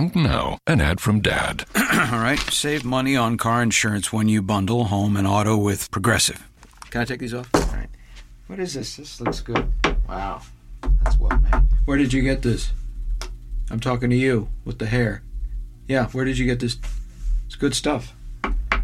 And 0.00 0.16
now, 0.16 0.56
an 0.66 0.80
ad 0.80 0.98
from 0.98 1.20
Dad. 1.20 1.66
All 1.76 2.20
right, 2.20 2.38
save 2.38 2.86
money 2.86 3.16
on 3.16 3.36
car 3.36 3.62
insurance 3.62 4.10
when 4.10 4.30
you 4.30 4.40
bundle 4.40 4.84
home 4.84 5.14
and 5.14 5.26
auto 5.26 5.58
with 5.58 5.90
Progressive. 5.90 6.48
Can 6.88 7.02
I 7.02 7.04
take 7.04 7.20
these 7.20 7.34
off? 7.34 7.50
All 7.52 7.60
right. 7.60 7.90
What 8.46 8.60
is 8.60 8.72
this? 8.72 8.96
This 8.96 9.20
looks 9.20 9.40
good. 9.40 9.70
Wow, 10.08 10.40
that's 11.04 11.18
well 11.18 11.38
made. 11.40 11.64
Where 11.84 11.98
did 11.98 12.14
you 12.14 12.22
get 12.22 12.40
this? 12.40 12.72
I'm 13.70 13.78
talking 13.78 14.08
to 14.08 14.16
you 14.16 14.48
with 14.64 14.78
the 14.78 14.86
hair. 14.86 15.22
Yeah, 15.86 16.06
where 16.06 16.24
did 16.24 16.38
you 16.38 16.46
get 16.46 16.60
this? 16.60 16.78
It's 17.44 17.56
good 17.56 17.74
stuff. 17.74 18.14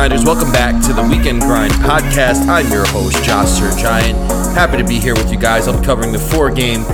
Grinders? 0.00 0.24
Welcome 0.24 0.50
back 0.50 0.82
to 0.86 0.94
the 0.94 1.02
Weekend 1.02 1.42
Grind 1.42 1.74
podcast. 1.74 2.48
I'm 2.48 2.72
your 2.72 2.86
host, 2.86 3.22
Josh 3.22 3.48
Sir 3.48 3.70
Giant. 3.76 4.16
Happy 4.54 4.78
to 4.78 4.84
be 4.84 4.98
here 4.98 5.12
with 5.12 5.30
you 5.30 5.38
guys. 5.38 5.68
I'll 5.68 5.78
be 5.78 5.84
covering 5.84 6.10
the 6.10 6.18
four 6.18 6.50
game 6.50 6.86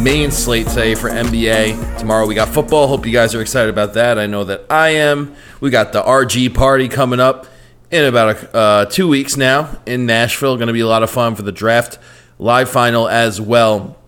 main 0.00 0.30
slate 0.30 0.68
today 0.68 0.94
for 0.94 1.10
NBA. 1.10 1.98
Tomorrow 1.98 2.24
we 2.24 2.36
got 2.36 2.50
football. 2.50 2.86
Hope 2.86 3.04
you 3.04 3.10
guys 3.10 3.34
are 3.34 3.40
excited 3.40 3.68
about 3.68 3.94
that. 3.94 4.16
I 4.16 4.28
know 4.28 4.44
that 4.44 4.64
I 4.70 4.90
am. 4.90 5.34
We 5.60 5.70
got 5.70 5.92
the 5.92 6.02
RG 6.02 6.54
party 6.54 6.86
coming 6.86 7.18
up 7.18 7.48
in 7.90 8.04
about 8.04 8.54
uh, 8.54 8.86
two 8.86 9.08
weeks 9.08 9.36
now 9.36 9.80
in 9.84 10.06
Nashville. 10.06 10.56
Going 10.56 10.68
to 10.68 10.72
be 10.72 10.78
a 10.78 10.86
lot 10.86 11.02
of 11.02 11.10
fun 11.10 11.34
for 11.34 11.42
the 11.42 11.50
draft 11.50 11.98
live 12.38 12.70
final 12.70 13.08
as 13.08 13.40
well. 13.40 13.98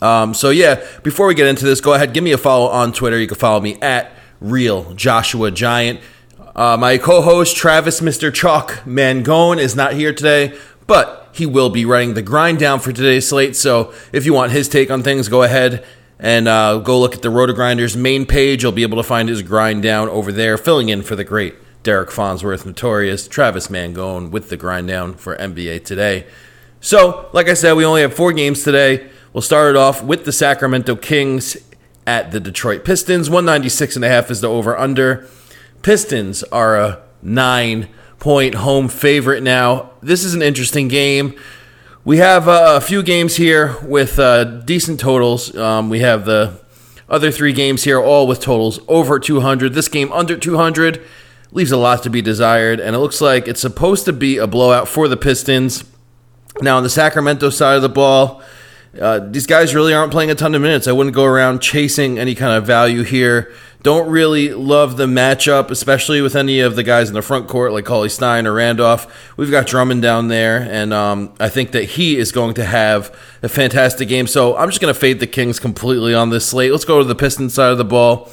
Um, 0.00 0.32
so 0.32 0.48
yeah, 0.48 0.82
before 1.02 1.26
we 1.26 1.34
get 1.34 1.46
into 1.46 1.66
this, 1.66 1.82
go 1.82 1.92
ahead, 1.92 2.14
give 2.14 2.24
me 2.24 2.32
a 2.32 2.38
follow 2.38 2.68
on 2.68 2.94
Twitter. 2.94 3.20
You 3.20 3.26
can 3.26 3.36
follow 3.36 3.60
me 3.60 3.76
at 3.82 4.12
Real 4.40 4.94
Joshua 4.94 5.50
Giant. 5.50 6.00
Uh, 6.54 6.76
my 6.76 6.98
co-host 6.98 7.56
Travis 7.56 8.00
Mr. 8.00 8.32
Chalk 8.32 8.82
Mangone 8.84 9.58
is 9.58 9.74
not 9.74 9.94
here 9.94 10.12
today, 10.12 10.58
but 10.86 11.30
he 11.32 11.46
will 11.46 11.70
be 11.70 11.86
writing 11.86 12.12
the 12.12 12.20
grind 12.20 12.58
down 12.58 12.78
for 12.78 12.92
today's 12.92 13.26
slate. 13.26 13.56
So 13.56 13.94
if 14.12 14.26
you 14.26 14.34
want 14.34 14.52
his 14.52 14.68
take 14.68 14.90
on 14.90 15.02
things, 15.02 15.28
go 15.28 15.42
ahead 15.42 15.82
and 16.18 16.46
uh, 16.46 16.78
go 16.78 17.00
look 17.00 17.14
at 17.14 17.22
the 17.22 17.30
Roto 17.30 17.54
Grinders 17.54 17.96
main 17.96 18.26
page. 18.26 18.62
You'll 18.62 18.72
be 18.72 18.82
able 18.82 18.98
to 18.98 19.02
find 19.02 19.30
his 19.30 19.40
grind 19.40 19.82
down 19.82 20.10
over 20.10 20.30
there, 20.30 20.58
filling 20.58 20.90
in 20.90 21.00
for 21.00 21.16
the 21.16 21.24
great 21.24 21.54
Derek 21.82 22.10
Farnsworth, 22.10 22.66
notorious 22.66 23.26
Travis 23.26 23.68
Mangone 23.68 24.30
with 24.30 24.50
the 24.50 24.56
grind 24.58 24.88
down 24.88 25.14
for 25.14 25.36
NBA 25.36 25.86
today. 25.86 26.26
So, 26.80 27.30
like 27.32 27.48
I 27.48 27.54
said, 27.54 27.72
we 27.74 27.84
only 27.84 28.02
have 28.02 28.12
four 28.12 28.32
games 28.32 28.62
today. 28.62 29.08
We'll 29.32 29.40
start 29.40 29.70
it 29.70 29.76
off 29.76 30.02
with 30.02 30.26
the 30.26 30.32
Sacramento 30.32 30.96
Kings 30.96 31.56
at 32.06 32.30
the 32.30 32.40
Detroit 32.40 32.84
Pistons. 32.84 33.30
196 33.30 33.96
and 33.96 34.04
a 34.04 34.08
half 34.08 34.30
is 34.30 34.42
the 34.42 34.48
over 34.48 34.76
under. 34.76 35.28
Pistons 35.82 36.44
are 36.44 36.78
a 36.78 37.02
nine 37.22 37.88
point 38.20 38.54
home 38.54 38.88
favorite 38.88 39.42
now. 39.42 39.90
This 40.00 40.22
is 40.22 40.32
an 40.32 40.42
interesting 40.42 40.86
game. 40.86 41.34
We 42.04 42.18
have 42.18 42.48
uh, 42.48 42.74
a 42.76 42.80
few 42.80 43.02
games 43.02 43.36
here 43.36 43.76
with 43.82 44.18
uh, 44.18 44.44
decent 44.44 45.00
totals. 45.00 45.56
Um, 45.56 45.90
we 45.90 46.00
have 46.00 46.24
the 46.24 46.60
other 47.08 47.32
three 47.32 47.52
games 47.52 47.82
here, 47.82 48.00
all 48.00 48.26
with 48.28 48.40
totals 48.40 48.78
over 48.86 49.18
200. 49.18 49.74
This 49.74 49.88
game 49.88 50.12
under 50.12 50.36
200 50.36 51.02
leaves 51.50 51.72
a 51.72 51.76
lot 51.76 52.02
to 52.04 52.10
be 52.10 52.22
desired, 52.22 52.78
and 52.80 52.94
it 52.94 53.00
looks 53.00 53.20
like 53.20 53.48
it's 53.48 53.60
supposed 53.60 54.04
to 54.04 54.12
be 54.12 54.38
a 54.38 54.46
blowout 54.46 54.88
for 54.88 55.08
the 55.08 55.16
Pistons. 55.16 55.84
Now, 56.60 56.76
on 56.76 56.84
the 56.84 56.90
Sacramento 56.90 57.50
side 57.50 57.76
of 57.76 57.82
the 57.82 57.88
ball, 57.88 58.42
uh, 59.00 59.20
these 59.20 59.46
guys 59.46 59.74
really 59.74 59.94
aren't 59.94 60.12
playing 60.12 60.30
a 60.30 60.34
ton 60.34 60.54
of 60.54 60.60
minutes. 60.60 60.86
I 60.86 60.92
wouldn't 60.92 61.14
go 61.14 61.24
around 61.24 61.60
chasing 61.60 62.18
any 62.18 62.34
kind 62.34 62.52
of 62.52 62.66
value 62.66 63.02
here. 63.02 63.52
Don't 63.82 64.08
really 64.08 64.50
love 64.50 64.96
the 64.96 65.06
matchup, 65.06 65.70
especially 65.70 66.20
with 66.20 66.36
any 66.36 66.60
of 66.60 66.76
the 66.76 66.82
guys 66.82 67.08
in 67.08 67.14
the 67.14 67.22
front 67.22 67.48
court 67.48 67.72
like 67.72 67.84
Cauley 67.84 68.10
Stein 68.10 68.46
or 68.46 68.52
Randolph. 68.52 69.32
We've 69.36 69.50
got 69.50 69.66
Drummond 69.66 70.02
down 70.02 70.28
there, 70.28 70.58
and 70.70 70.92
um, 70.92 71.34
I 71.40 71.48
think 71.48 71.72
that 71.72 71.84
he 71.84 72.16
is 72.16 72.30
going 72.30 72.54
to 72.54 72.64
have 72.64 73.16
a 73.42 73.48
fantastic 73.48 74.08
game. 74.08 74.26
So 74.26 74.56
I'm 74.56 74.68
just 74.68 74.80
going 74.80 74.92
to 74.94 75.00
fade 75.00 75.20
the 75.20 75.26
Kings 75.26 75.58
completely 75.58 76.14
on 76.14 76.30
this 76.30 76.46
slate. 76.46 76.70
Let's 76.70 76.84
go 76.84 76.98
to 76.98 77.04
the 77.04 77.16
Pistons 77.16 77.54
side 77.54 77.72
of 77.72 77.78
the 77.78 77.84
ball 77.84 78.30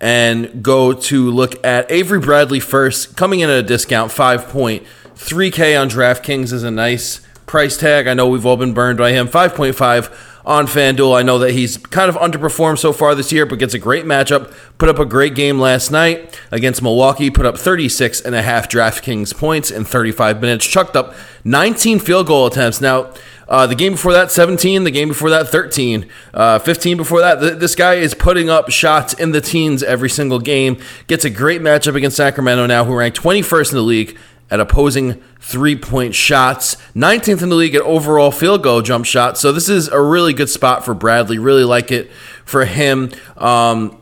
and 0.00 0.62
go 0.62 0.92
to 0.92 1.30
look 1.30 1.64
at 1.64 1.90
Avery 1.90 2.20
Bradley 2.20 2.60
first, 2.60 3.16
coming 3.16 3.40
in 3.40 3.50
at 3.50 3.58
a 3.58 3.62
discount, 3.62 4.10
5.3K 4.10 5.80
on 5.80 5.90
DraftKings 5.90 6.52
is 6.52 6.62
a 6.62 6.70
nice 6.70 7.20
price 7.48 7.76
tag. 7.76 8.06
I 8.06 8.14
know 8.14 8.28
we've 8.28 8.46
all 8.46 8.56
been 8.56 8.74
burned 8.74 8.98
by 8.98 9.12
him. 9.12 9.26
5.5 9.26 10.14
on 10.48 10.66
FanDuel. 10.66 11.16
I 11.16 11.22
know 11.22 11.38
that 11.40 11.52
he's 11.52 11.76
kind 11.76 12.08
of 12.08 12.16
underperformed 12.16 12.78
so 12.78 12.92
far 12.92 13.14
this 13.14 13.32
year, 13.32 13.44
but 13.44 13.58
gets 13.58 13.74
a 13.74 13.78
great 13.78 14.06
matchup. 14.06 14.54
Put 14.78 14.88
up 14.88 14.98
a 14.98 15.04
great 15.04 15.34
game 15.34 15.58
last 15.58 15.90
night 15.90 16.40
against 16.50 16.80
Milwaukee. 16.80 17.30
Put 17.30 17.44
up 17.44 17.58
36 17.58 18.22
and 18.22 18.34
a 18.34 18.40
half 18.40 18.68
DraftKings 18.68 19.36
points 19.36 19.70
in 19.70 19.84
35 19.84 20.40
minutes. 20.40 20.66
Chucked 20.66 20.96
up 20.96 21.14
19 21.44 21.98
field 21.98 22.26
goal 22.26 22.46
attempts. 22.46 22.80
Now, 22.80 23.12
uh, 23.46 23.66
the 23.66 23.74
game 23.74 23.92
before 23.92 24.12
that, 24.12 24.30
17. 24.30 24.84
The 24.84 24.90
game 24.90 25.08
before 25.08 25.30
that, 25.30 25.48
13. 25.48 26.06
Uh, 26.32 26.58
15 26.58 26.96
before 26.96 27.20
that. 27.20 27.40
Th- 27.40 27.58
this 27.58 27.74
guy 27.74 27.94
is 27.94 28.14
putting 28.14 28.48
up 28.48 28.70
shots 28.70 29.12
in 29.14 29.32
the 29.32 29.40
teens 29.40 29.82
every 29.82 30.10
single 30.10 30.38
game. 30.38 30.78
Gets 31.08 31.24
a 31.24 31.30
great 31.30 31.60
matchup 31.60 31.94
against 31.94 32.16
Sacramento 32.16 32.66
now, 32.66 32.84
who 32.84 32.94
ranked 32.94 33.20
21st 33.20 33.72
in 33.72 33.76
the 33.76 33.82
league 33.82 34.18
at 34.50 34.60
opposing 34.60 35.22
three 35.40 35.76
point 35.76 36.14
shots, 36.14 36.76
19th 36.94 37.42
in 37.42 37.48
the 37.48 37.56
league 37.56 37.74
at 37.74 37.82
overall 37.82 38.30
field 38.30 38.62
goal 38.62 38.82
jump 38.82 39.04
shots. 39.04 39.40
So 39.40 39.52
this 39.52 39.68
is 39.68 39.88
a 39.88 40.00
really 40.00 40.32
good 40.32 40.48
spot 40.48 40.84
for 40.84 40.94
Bradley. 40.94 41.38
Really 41.38 41.64
like 41.64 41.92
it 41.92 42.10
for 42.44 42.64
him. 42.64 43.10
Um, 43.36 43.98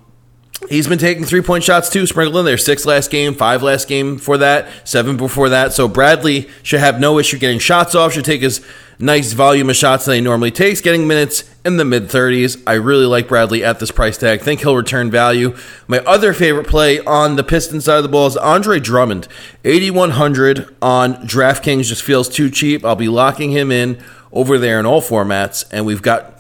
He's 0.68 0.88
been 0.88 0.98
taking 0.98 1.24
three 1.24 1.42
point 1.42 1.64
shots 1.64 1.90
too, 1.90 2.06
sprinkled 2.06 2.38
in 2.38 2.44
there. 2.44 2.58
Six 2.58 2.86
last 2.86 3.10
game, 3.10 3.34
five 3.34 3.62
last 3.62 3.88
game 3.88 4.18
for 4.18 4.38
that, 4.38 4.68
seven 4.88 5.16
before 5.16 5.50
that. 5.50 5.72
So 5.72 5.86
Bradley 5.86 6.48
should 6.62 6.80
have 6.80 6.98
no 6.98 7.18
issue 7.18 7.38
getting 7.38 7.58
shots 7.58 7.94
off, 7.94 8.14
should 8.14 8.24
take 8.24 8.40
his 8.40 8.66
nice 8.98 9.32
volume 9.32 9.68
of 9.68 9.76
shots 9.76 10.06
that 10.06 10.14
he 10.14 10.20
normally 10.20 10.50
takes, 10.50 10.80
getting 10.80 11.06
minutes 11.06 11.44
in 11.64 11.76
the 11.76 11.84
mid 11.84 12.04
30s. 12.04 12.62
I 12.66 12.74
really 12.74 13.04
like 13.04 13.28
Bradley 13.28 13.62
at 13.62 13.80
this 13.80 13.90
price 13.90 14.16
tag. 14.16 14.40
Think 14.40 14.60
he'll 14.60 14.76
return 14.76 15.10
value. 15.10 15.56
My 15.86 15.98
other 16.00 16.32
favorite 16.32 16.66
play 16.66 17.00
on 17.00 17.36
the 17.36 17.44
Piston 17.44 17.80
side 17.80 17.98
of 17.98 18.02
the 18.02 18.08
ball 18.08 18.26
is 18.26 18.36
Andre 18.36 18.80
Drummond. 18.80 19.28
8100 19.64 20.74
on 20.80 21.14
DraftKings 21.16 21.84
just 21.84 22.02
feels 22.02 22.28
too 22.28 22.50
cheap. 22.50 22.84
I'll 22.84 22.96
be 22.96 23.08
locking 23.08 23.50
him 23.50 23.70
in 23.70 24.02
over 24.32 24.58
there 24.58 24.80
in 24.80 24.86
all 24.86 25.02
formats, 25.02 25.64
and 25.70 25.86
we've 25.86 26.02
got 26.02 26.35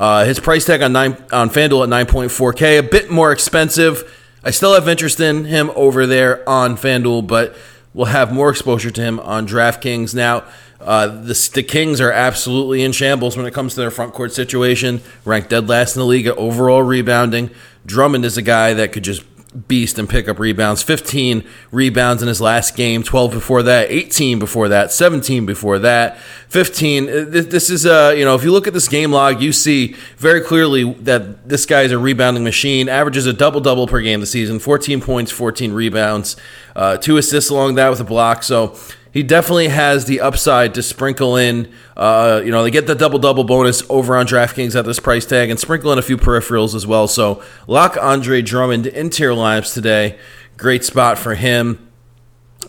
uh, 0.00 0.24
his 0.24 0.40
price 0.40 0.64
tag 0.64 0.80
on 0.80 0.94
nine 0.94 1.12
on 1.30 1.50
FanDuel 1.50 1.84
at 1.84 2.06
9.4K, 2.08 2.78
a 2.78 2.82
bit 2.82 3.10
more 3.10 3.30
expensive. 3.32 4.16
I 4.42 4.50
still 4.50 4.72
have 4.72 4.88
interest 4.88 5.20
in 5.20 5.44
him 5.44 5.70
over 5.74 6.06
there 6.06 6.48
on 6.48 6.78
FanDuel, 6.78 7.26
but 7.26 7.54
we'll 7.92 8.06
have 8.06 8.32
more 8.32 8.48
exposure 8.48 8.90
to 8.90 9.00
him 9.02 9.20
on 9.20 9.46
DraftKings. 9.46 10.14
Now, 10.14 10.44
uh, 10.80 11.06
the, 11.06 11.50
the 11.52 11.62
Kings 11.62 12.00
are 12.00 12.10
absolutely 12.10 12.82
in 12.82 12.92
shambles 12.92 13.36
when 13.36 13.44
it 13.44 13.52
comes 13.52 13.74
to 13.74 13.80
their 13.80 13.90
front 13.90 14.14
court 14.14 14.32
situation. 14.32 15.02
Ranked 15.26 15.50
dead 15.50 15.68
last 15.68 15.96
in 15.96 16.00
the 16.00 16.06
league 16.06 16.26
at 16.26 16.38
overall 16.38 16.82
rebounding. 16.82 17.50
Drummond 17.84 18.24
is 18.24 18.38
a 18.38 18.42
guy 18.42 18.72
that 18.72 18.92
could 18.92 19.04
just 19.04 19.22
beast 19.50 19.98
and 19.98 20.08
pick 20.08 20.28
up 20.28 20.38
rebounds. 20.38 20.82
15 20.82 21.44
rebounds 21.72 22.22
in 22.22 22.28
his 22.28 22.40
last 22.40 22.76
game, 22.76 23.02
12 23.02 23.32
before 23.32 23.62
that, 23.64 23.90
18 23.90 24.38
before 24.38 24.68
that, 24.68 24.92
17 24.92 25.44
before 25.44 25.78
that, 25.80 26.18
15. 26.48 27.06
This 27.30 27.68
is 27.68 27.84
a, 27.84 28.16
you 28.16 28.24
know, 28.24 28.34
if 28.34 28.44
you 28.44 28.52
look 28.52 28.66
at 28.66 28.74
this 28.74 28.88
game 28.88 29.10
log, 29.10 29.42
you 29.42 29.52
see 29.52 29.96
very 30.16 30.40
clearly 30.40 30.92
that 30.94 31.48
this 31.48 31.66
guy 31.66 31.82
is 31.82 31.92
a 31.92 31.98
rebounding 31.98 32.44
machine, 32.44 32.88
averages 32.88 33.26
a 33.26 33.32
double 33.32 33.60
double 33.60 33.86
per 33.86 34.00
game 34.00 34.20
this 34.20 34.30
season, 34.30 34.58
14 34.58 35.00
points, 35.00 35.32
14 35.32 35.72
rebounds, 35.72 36.36
uh, 36.76 36.96
two 36.96 37.16
assists 37.16 37.50
along 37.50 37.74
that 37.74 37.88
with 37.88 38.00
a 38.00 38.04
block. 38.04 38.44
So 38.44 38.76
he 39.12 39.22
definitely 39.22 39.68
has 39.68 40.04
the 40.04 40.20
upside 40.20 40.74
to 40.74 40.82
sprinkle 40.82 41.36
in. 41.36 41.72
Uh, 41.96 42.40
you 42.44 42.50
know, 42.50 42.62
they 42.62 42.70
get 42.70 42.86
the 42.86 42.94
double 42.94 43.18
double 43.18 43.44
bonus 43.44 43.82
over 43.90 44.16
on 44.16 44.26
DraftKings 44.26 44.78
at 44.78 44.84
this 44.84 45.00
price 45.00 45.26
tag 45.26 45.50
and 45.50 45.58
sprinkle 45.58 45.92
in 45.92 45.98
a 45.98 46.02
few 46.02 46.16
peripherals 46.16 46.74
as 46.74 46.86
well. 46.86 47.08
So 47.08 47.42
lock 47.66 47.96
Andre 48.00 48.40
Drummond 48.40 48.86
into 48.86 49.22
your 49.24 49.34
lineups 49.34 49.74
today. 49.74 50.18
Great 50.56 50.84
spot 50.84 51.18
for 51.18 51.34
him. 51.34 51.88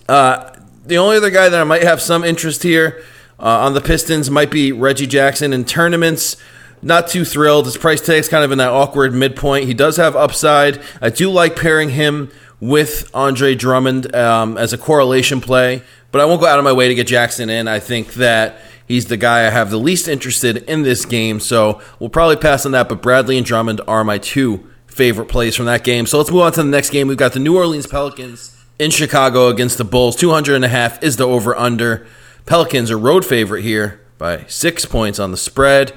Uh, 0.10 0.52
the 0.86 0.98
only 0.98 1.18
other 1.18 1.30
guy 1.30 1.48
that 1.48 1.60
I 1.60 1.64
might 1.64 1.84
have 1.84 2.02
some 2.02 2.24
interest 2.24 2.64
here 2.64 3.04
uh, 3.40 3.60
on 3.60 3.74
the 3.74 3.82
Pistons 3.82 4.32
might 4.32 4.50
be 4.50 4.72
Reggie 4.72 5.08
Jackson 5.08 5.54
in 5.54 5.64
tournaments. 5.66 6.38
Not 6.82 7.08
too 7.08 7.24
thrilled. 7.24 7.66
His 7.66 7.78
price 7.78 8.02
tag's 8.02 8.28
kind 8.28 8.44
of 8.44 8.52
in 8.52 8.58
that 8.58 8.72
awkward 8.72 9.14
midpoint. 9.14 9.66
He 9.66 9.76
does 9.76 9.98
have 9.98 10.16
upside. 10.16 10.82
I 11.00 11.12
do 11.12 11.30
like 11.30 11.56
pairing 11.56 11.92
him 11.92 12.32
with 12.60 13.10
Andre 13.14 13.54
Drummond 13.54 14.16
um, 14.16 14.58
as 14.58 14.74
a 14.74 14.78
correlation 14.78 15.42
play 15.42 15.84
but 16.12 16.22
I 16.22 16.26
won't 16.26 16.42
go 16.42 16.48
out 16.48 16.60
of 16.60 16.66
my 16.66 16.74
way 16.74 16.88
to 16.88 16.96
get 16.96 17.08
Jackson 17.08 17.50
in. 17.50 17.68
I 17.68 17.80
think 17.80 18.14
that 18.16 18.60
He's 18.92 19.06
the 19.06 19.16
guy 19.16 19.48
I 19.48 19.50
have 19.50 19.70
the 19.70 19.80
least 19.80 20.10
interested 20.10 20.58
in 20.64 20.82
this 20.82 21.06
game, 21.06 21.40
so 21.40 21.82
we'll 21.98 22.10
probably 22.10 22.36
pass 22.36 22.66
on 22.66 22.74
that. 22.74 22.90
But 22.90 23.02
Bradley 23.02 23.38
and 23.38 23.46
Drummond 23.46 23.80
are 23.88 24.04
my 24.04 24.18
two 24.18 24.70
favorite 24.86 25.28
plays 25.28 25.56
from 25.56 25.66
that 25.68 25.86
game. 25.86 26.06
So 26.06 26.18
let's 26.18 26.30
move 26.30 26.42
on 26.42 26.52
to 26.52 26.64
the 26.64 26.70
next 26.70 26.90
game. 26.90 27.08
We've 27.08 27.16
got 27.16 27.32
the 27.32 27.40
New 27.40 27.56
Orleans 27.56 27.88
Pelicans 27.88 28.54
in 28.80 28.92
Chicago 28.92 29.48
against 29.48 29.78
the 29.78 29.86
Bulls. 29.86 30.18
200 30.18 30.56
and 30.56 30.66
a 30.66 30.68
half 30.68 31.02
is 31.02 31.16
the 31.16 31.24
over 31.24 31.56
under. 31.56 32.06
Pelicans 32.46 32.92
are 32.92 32.98
road 32.98 33.24
favorite 33.24 33.62
here 33.62 34.02
by 34.18 34.44
six 34.48 34.84
points 34.86 35.20
on 35.20 35.32
the 35.32 35.38
spread. 35.38 35.94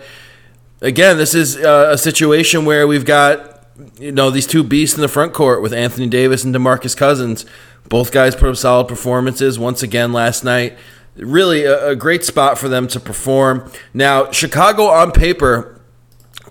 Again, 0.81 1.17
this 1.17 1.35
is 1.35 1.57
uh, 1.57 1.89
a 1.91 1.99
situation 1.99 2.65
where 2.65 2.87
we've 2.87 3.05
got 3.05 3.54
you 3.99 4.13
know 4.13 4.31
these 4.31 4.47
two 4.47 4.63
beasts 4.63 4.97
in 4.97 5.03
the 5.03 5.09
front 5.09 5.33
court 5.33 5.63
with 5.63 5.73
Anthony 5.73 6.07
Davis 6.07 6.45
and 6.45 6.55
DeMarcus 6.55 6.97
Cousins. 6.97 7.45
Both 7.89 8.13
guys 8.13 8.35
put 8.35 8.49
up 8.49 8.57
solid 8.57 8.89
performances 8.89 9.59
once 9.59 9.83
again 9.83 10.13
last 10.13 10.45
night. 10.45 10.79
Really 11.17 11.65
a, 11.65 11.91
a 11.91 11.97
great 11.97 12.25
spot 12.25 12.59
for 12.59 12.69
them 12.69 12.89
to 12.89 13.01
perform. 13.01 13.71
Now, 13.93 14.31
Chicago 14.31 14.85
on 14.85 15.13
paper 15.13 15.81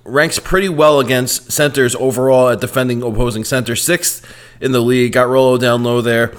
ranks 0.06 0.38
pretty 0.40 0.70
well 0.70 1.00
against 1.00 1.52
centers 1.52 1.96
overall 1.96 2.50
at 2.50 2.62
defending 2.62 3.02
opposing 3.02 3.44
centers. 3.44 3.81
Sixth 3.81 4.26
in 4.62 4.72
the 4.72 4.81
league, 4.81 5.14
got 5.14 5.28
Rolo 5.28 5.58
down 5.58 5.84
low 5.84 6.02
there. 6.02 6.34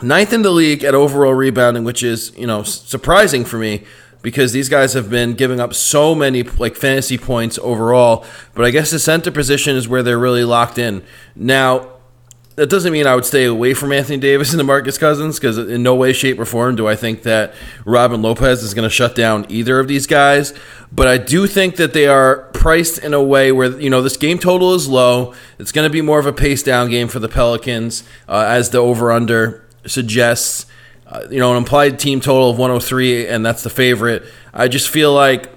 Ninth 0.00 0.32
in 0.32 0.42
the 0.42 0.50
league 0.50 0.84
at 0.84 0.94
overall 0.94 1.34
rebounding, 1.34 1.84
which 1.84 2.02
is 2.02 2.32
you 2.36 2.46
know 2.46 2.62
surprising 2.62 3.44
for 3.44 3.58
me 3.58 3.84
because 4.22 4.52
these 4.52 4.68
guys 4.68 4.94
have 4.94 5.10
been 5.10 5.34
giving 5.34 5.60
up 5.60 5.74
so 5.74 6.14
many 6.14 6.42
like 6.42 6.76
fantasy 6.76 7.18
points 7.18 7.58
overall. 7.62 8.24
But 8.54 8.64
I 8.64 8.70
guess 8.70 8.90
the 8.90 8.98
center 8.98 9.30
position 9.30 9.76
is 9.76 9.88
where 9.88 10.02
they're 10.02 10.18
really 10.18 10.44
locked 10.44 10.78
in 10.78 11.04
now. 11.34 11.94
That 12.56 12.68
doesn't 12.68 12.92
mean 12.92 13.06
I 13.06 13.14
would 13.14 13.24
stay 13.24 13.44
away 13.44 13.72
from 13.72 13.92
Anthony 13.92 14.18
Davis 14.18 14.52
and 14.52 14.60
DeMarcus 14.60 14.98
Cousins 14.98 15.38
because 15.38 15.58
in 15.58 15.84
no 15.84 15.94
way, 15.94 16.12
shape, 16.12 16.40
or 16.40 16.44
form 16.44 16.74
do 16.74 16.88
I 16.88 16.96
think 16.96 17.22
that 17.22 17.54
Robin 17.84 18.20
Lopez 18.20 18.64
is 18.64 18.74
going 18.74 18.82
to 18.82 18.92
shut 18.92 19.14
down 19.14 19.46
either 19.48 19.78
of 19.78 19.86
these 19.86 20.08
guys. 20.08 20.52
But 20.90 21.06
I 21.06 21.18
do 21.18 21.46
think 21.46 21.76
that 21.76 21.92
they 21.92 22.08
are 22.08 22.50
priced 22.54 22.98
in 22.98 23.14
a 23.14 23.22
way 23.22 23.52
where 23.52 23.78
you 23.78 23.88
know 23.88 24.02
this 24.02 24.16
game 24.16 24.40
total 24.40 24.74
is 24.74 24.88
low. 24.88 25.34
It's 25.60 25.70
going 25.70 25.88
to 25.88 25.92
be 25.92 26.00
more 26.00 26.18
of 26.18 26.26
a 26.26 26.32
pace 26.32 26.64
down 26.64 26.90
game 26.90 27.06
for 27.06 27.20
the 27.20 27.28
Pelicans 27.28 28.02
uh, 28.28 28.44
as 28.48 28.70
the 28.70 28.78
over 28.78 29.12
under 29.12 29.64
suggests. 29.86 30.66
Uh, 31.08 31.26
you 31.30 31.38
know, 31.38 31.50
an 31.50 31.56
implied 31.56 31.98
team 31.98 32.20
total 32.20 32.50
of 32.50 32.58
103, 32.58 33.26
and 33.28 33.44
that's 33.44 33.62
the 33.62 33.70
favorite. 33.70 34.24
I 34.52 34.68
just 34.68 34.90
feel 34.90 35.12
like 35.12 35.50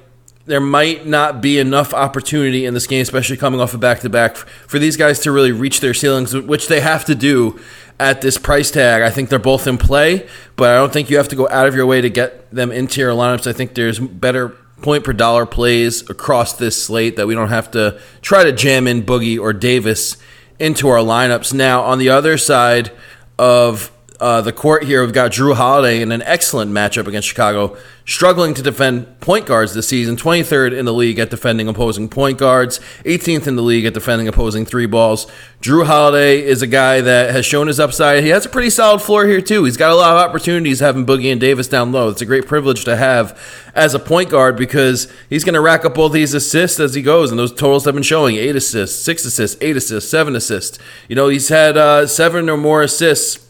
there 0.45 0.61
might 0.61 1.05
not 1.05 1.41
be 1.41 1.59
enough 1.59 1.93
opportunity 1.93 2.65
in 2.65 2.73
this 2.73 2.87
game, 2.87 3.01
especially 3.01 3.35
coming 3.35 3.59
off 3.59 3.73
a 3.73 3.75
of 3.75 3.81
back 3.81 3.99
to 3.99 4.09
back, 4.09 4.37
for 4.37 4.79
these 4.79 4.95
guys 4.95 5.19
to 5.19 5.31
really 5.31 5.51
reach 5.51 5.81
their 5.81 5.93
ceilings, 5.93 6.33
which 6.33 6.67
they 6.67 6.79
have 6.79 7.03
to 7.05 7.15
do 7.15 7.59
at 7.99 8.21
this 8.21 8.37
price 8.37 8.71
tag. 8.71 9.01
I 9.01 9.09
think 9.09 9.29
they're 9.29 9.39
both 9.39 9.67
in 9.67 9.77
play, 9.77 10.27
but 10.55 10.69
I 10.69 10.75
don't 10.77 10.91
think 10.91 11.09
you 11.09 11.17
have 11.17 11.27
to 11.29 11.35
go 11.35 11.47
out 11.49 11.67
of 11.67 11.75
your 11.75 11.85
way 11.85 12.01
to 12.01 12.09
get 12.09 12.49
them 12.49 12.71
into 12.71 13.01
your 13.01 13.11
lineups. 13.11 13.45
I 13.45 13.53
think 13.53 13.75
there's 13.75 13.99
better 13.99 14.49
point 14.81 15.03
per 15.03 15.13
dollar 15.13 15.45
plays 15.45 16.09
across 16.09 16.53
this 16.53 16.81
slate 16.81 17.17
that 17.17 17.27
we 17.27 17.35
don't 17.35 17.49
have 17.49 17.69
to 17.71 17.99
try 18.21 18.43
to 18.43 18.51
jam 18.51 18.87
in 18.87 19.03
Boogie 19.03 19.39
or 19.39 19.53
Davis 19.53 20.17
into 20.59 20.87
our 20.87 20.99
lineups. 20.99 21.53
Now, 21.53 21.81
on 21.81 21.99
the 21.99 22.09
other 22.09 22.37
side 22.37 22.91
of 23.37 23.91
uh, 24.21 24.39
the 24.39 24.53
court 24.53 24.83
here, 24.83 25.03
we've 25.03 25.13
got 25.13 25.31
Jrue 25.31 25.55
Holiday 25.55 25.99
in 25.99 26.11
an 26.11 26.21
excellent 26.21 26.71
matchup 26.71 27.07
against 27.07 27.27
Chicago, 27.27 27.75
struggling 28.05 28.53
to 28.53 28.61
defend 28.61 29.19
point 29.19 29.47
guards 29.47 29.73
this 29.73 29.87
season. 29.87 30.15
23rd 30.15 30.77
in 30.77 30.85
the 30.85 30.93
league 30.93 31.17
at 31.17 31.31
defending 31.31 31.67
opposing 31.67 32.07
point 32.07 32.37
guards, 32.37 32.79
18th 33.03 33.47
in 33.47 33.55
the 33.55 33.63
league 33.63 33.83
at 33.83 33.95
defending 33.95 34.27
opposing 34.27 34.63
three 34.63 34.85
balls. 34.85 35.25
Jrue 35.59 35.87
Holiday 35.87 36.43
is 36.43 36.61
a 36.61 36.67
guy 36.67 37.01
that 37.01 37.31
has 37.31 37.47
shown 37.47 37.65
his 37.65 37.79
upside. 37.79 38.23
He 38.23 38.29
has 38.29 38.45
a 38.45 38.49
pretty 38.49 38.69
solid 38.69 39.01
floor 39.01 39.25
here, 39.25 39.41
too. 39.41 39.63
He's 39.63 39.75
got 39.75 39.91
a 39.91 39.95
lot 39.95 40.15
of 40.15 40.29
opportunities 40.29 40.81
having 40.81 41.03
Boogie 41.03 41.31
and 41.31 41.41
Davis 41.41 41.67
down 41.67 41.91
low. 41.91 42.09
It's 42.09 42.21
a 42.21 42.25
great 42.27 42.45
privilege 42.45 42.85
to 42.85 42.95
have 42.95 43.41
as 43.73 43.95
a 43.95 43.99
point 43.99 44.29
guard 44.29 44.55
because 44.55 45.11
he's 45.31 45.43
going 45.43 45.55
to 45.55 45.61
rack 45.61 45.83
up 45.83 45.97
all 45.97 46.09
these 46.09 46.35
assists 46.35 46.79
as 46.79 46.93
he 46.93 47.01
goes, 47.01 47.31
and 47.31 47.39
those 47.39 47.51
totals 47.51 47.85
have 47.85 47.95
been 47.95 48.03
showing 48.03 48.35
eight 48.35 48.55
assists, 48.55 49.03
six 49.03 49.25
assists, 49.25 49.57
eight 49.61 49.75
assists, 49.75 50.11
seven 50.11 50.35
assists. 50.35 50.77
You 51.07 51.15
know, 51.15 51.27
he's 51.27 51.49
had 51.49 51.75
uh, 51.75 52.05
seven 52.05 52.47
or 52.47 52.57
more 52.57 52.83
assists 52.83 53.47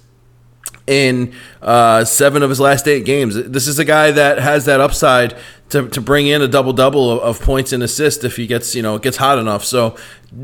in 0.87 1.33
uh, 1.61 2.03
seven 2.05 2.43
of 2.43 2.49
his 2.49 2.59
last 2.59 2.87
eight 2.87 3.05
games. 3.05 3.35
This 3.35 3.67
is 3.67 3.79
a 3.79 3.85
guy 3.85 4.11
that 4.11 4.39
has 4.39 4.65
that 4.65 4.79
upside 4.79 5.37
to, 5.69 5.87
to 5.89 6.01
bring 6.01 6.27
in 6.27 6.41
a 6.41 6.47
double 6.47 6.73
double 6.73 7.21
of, 7.21 7.41
points 7.41 7.71
and 7.71 7.81
assists 7.81 8.23
if 8.23 8.35
he 8.35 8.45
gets 8.45 8.75
you 8.75 8.81
know 8.81 8.97
gets 8.97 9.17
hot 9.17 9.37
enough. 9.37 9.63
So 9.63 9.95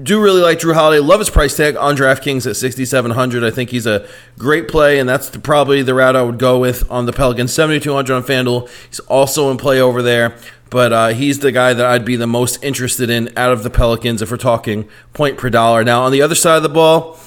do 0.04 0.22
really 0.22 0.42
like 0.42 0.60
Jrue 0.60 0.74
Holiday. 0.74 1.00
Love 1.00 1.20
his 1.20 1.30
price 1.30 1.56
tag 1.56 1.76
on 1.76 1.96
DraftKings 1.96 2.48
at 2.50 2.56
sixty 2.56 2.86
seven 2.86 3.12
hundred. 3.12 3.44
I 3.44 3.52
think 3.52 3.70
he's 3.70 3.86
a 3.86 4.08
great 4.38 4.68
play, 4.68 5.00
and 5.00 5.08
that's 5.08 5.30
the, 5.30 5.40
probably 5.40 5.82
the 5.82 5.94
route 5.94 6.16
I 6.16 6.22
would 6.22 6.40
go 6.40 6.60
with 6.60 6.90
on 6.90 7.06
the 7.06 7.14
Pelicans. 7.14 7.54
Seventy 7.54 7.80
two 7.80 7.94
hundred 7.94 8.16
on 8.16 8.24
FanDuel. 8.24 8.70
He's 8.88 9.00
also 9.02 9.52
in 9.52 9.58
play 9.58 9.80
over 9.80 10.02
there. 10.02 10.38
But 10.70 10.92
uh, 10.92 11.08
he's 11.10 11.40
the 11.40 11.54
guy 11.54 11.74
that 11.74 11.86
I'd 11.86 12.04
be 12.04 12.18
the 12.18 12.28
most 12.28 12.62
interested 12.62 13.10
in 13.10 13.32
out 13.38 13.54
of 13.54 13.64
the 13.64 13.70
Pelicans 13.70 14.22
if 14.22 14.30
we're 14.32 14.36
talking 14.36 14.90
point 15.14 15.38
per 15.38 15.50
dollar. 15.50 15.84
Now, 15.84 16.04
on 16.04 16.12
the 16.12 16.22
other 16.22 16.36
side 16.36 16.58
of 16.58 16.64
the 16.64 16.68
ball, 16.70 17.18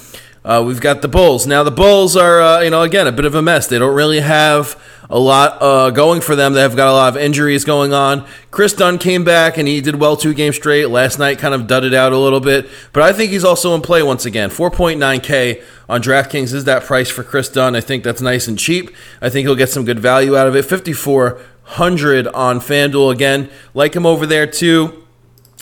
uh, 0.43 0.63
we've 0.65 0.81
got 0.81 1.01
the 1.01 1.07
Bulls. 1.07 1.45
Now, 1.45 1.63
the 1.63 1.71
Bulls 1.71 2.15
are, 2.15 2.41
uh, 2.41 2.61
you 2.61 2.71
know, 2.71 2.81
again, 2.81 3.05
a 3.05 3.11
bit 3.11 3.25
of 3.25 3.35
a 3.35 3.41
mess. 3.41 3.67
They 3.67 3.77
don't 3.77 3.95
really 3.95 4.21
have 4.21 4.81
a 5.07 5.19
lot 5.19 5.61
uh, 5.61 5.91
going 5.91 6.21
for 6.21 6.35
them. 6.35 6.53
They've 6.53 6.75
got 6.75 6.87
a 6.87 6.93
lot 6.93 7.15
of 7.15 7.21
injuries 7.21 7.63
going 7.63 7.93
on. 7.93 8.25
Kris 8.49 8.73
Dunn 8.73 8.97
came 8.97 9.23
back 9.23 9.57
and 9.57 9.67
he 9.67 9.81
did 9.81 9.95
well 9.95 10.17
two 10.17 10.33
games 10.33 10.55
straight. 10.55 10.87
Last 10.87 11.19
night 11.19 11.37
kind 11.37 11.53
of 11.53 11.67
dudded 11.67 11.93
out 11.93 12.13
a 12.13 12.17
little 12.17 12.39
bit, 12.39 12.67
but 12.93 13.03
I 13.03 13.13
think 13.13 13.31
he's 13.31 13.43
also 13.43 13.75
in 13.75 13.81
play 13.81 14.01
once 14.01 14.25
again. 14.25 14.49
4.9K 14.49 15.61
on 15.89 16.01
DraftKings 16.01 16.53
is 16.53 16.63
that 16.63 16.83
price 16.83 17.09
for 17.09 17.23
Kris 17.23 17.49
Dunn. 17.49 17.75
I 17.75 17.81
think 17.81 18.03
that's 18.03 18.21
nice 18.21 18.47
and 18.47 18.57
cheap. 18.57 18.95
I 19.21 19.29
think 19.29 19.45
he'll 19.45 19.55
get 19.55 19.69
some 19.69 19.85
good 19.85 19.99
value 19.99 20.35
out 20.35 20.47
of 20.47 20.55
it. 20.55 20.63
5,400 20.63 22.27
on 22.29 22.59
FanDuel. 22.59 23.11
Again, 23.11 23.49
like 23.73 23.95
him 23.95 24.05
over 24.05 24.25
there 24.25 24.47
too 24.47 25.00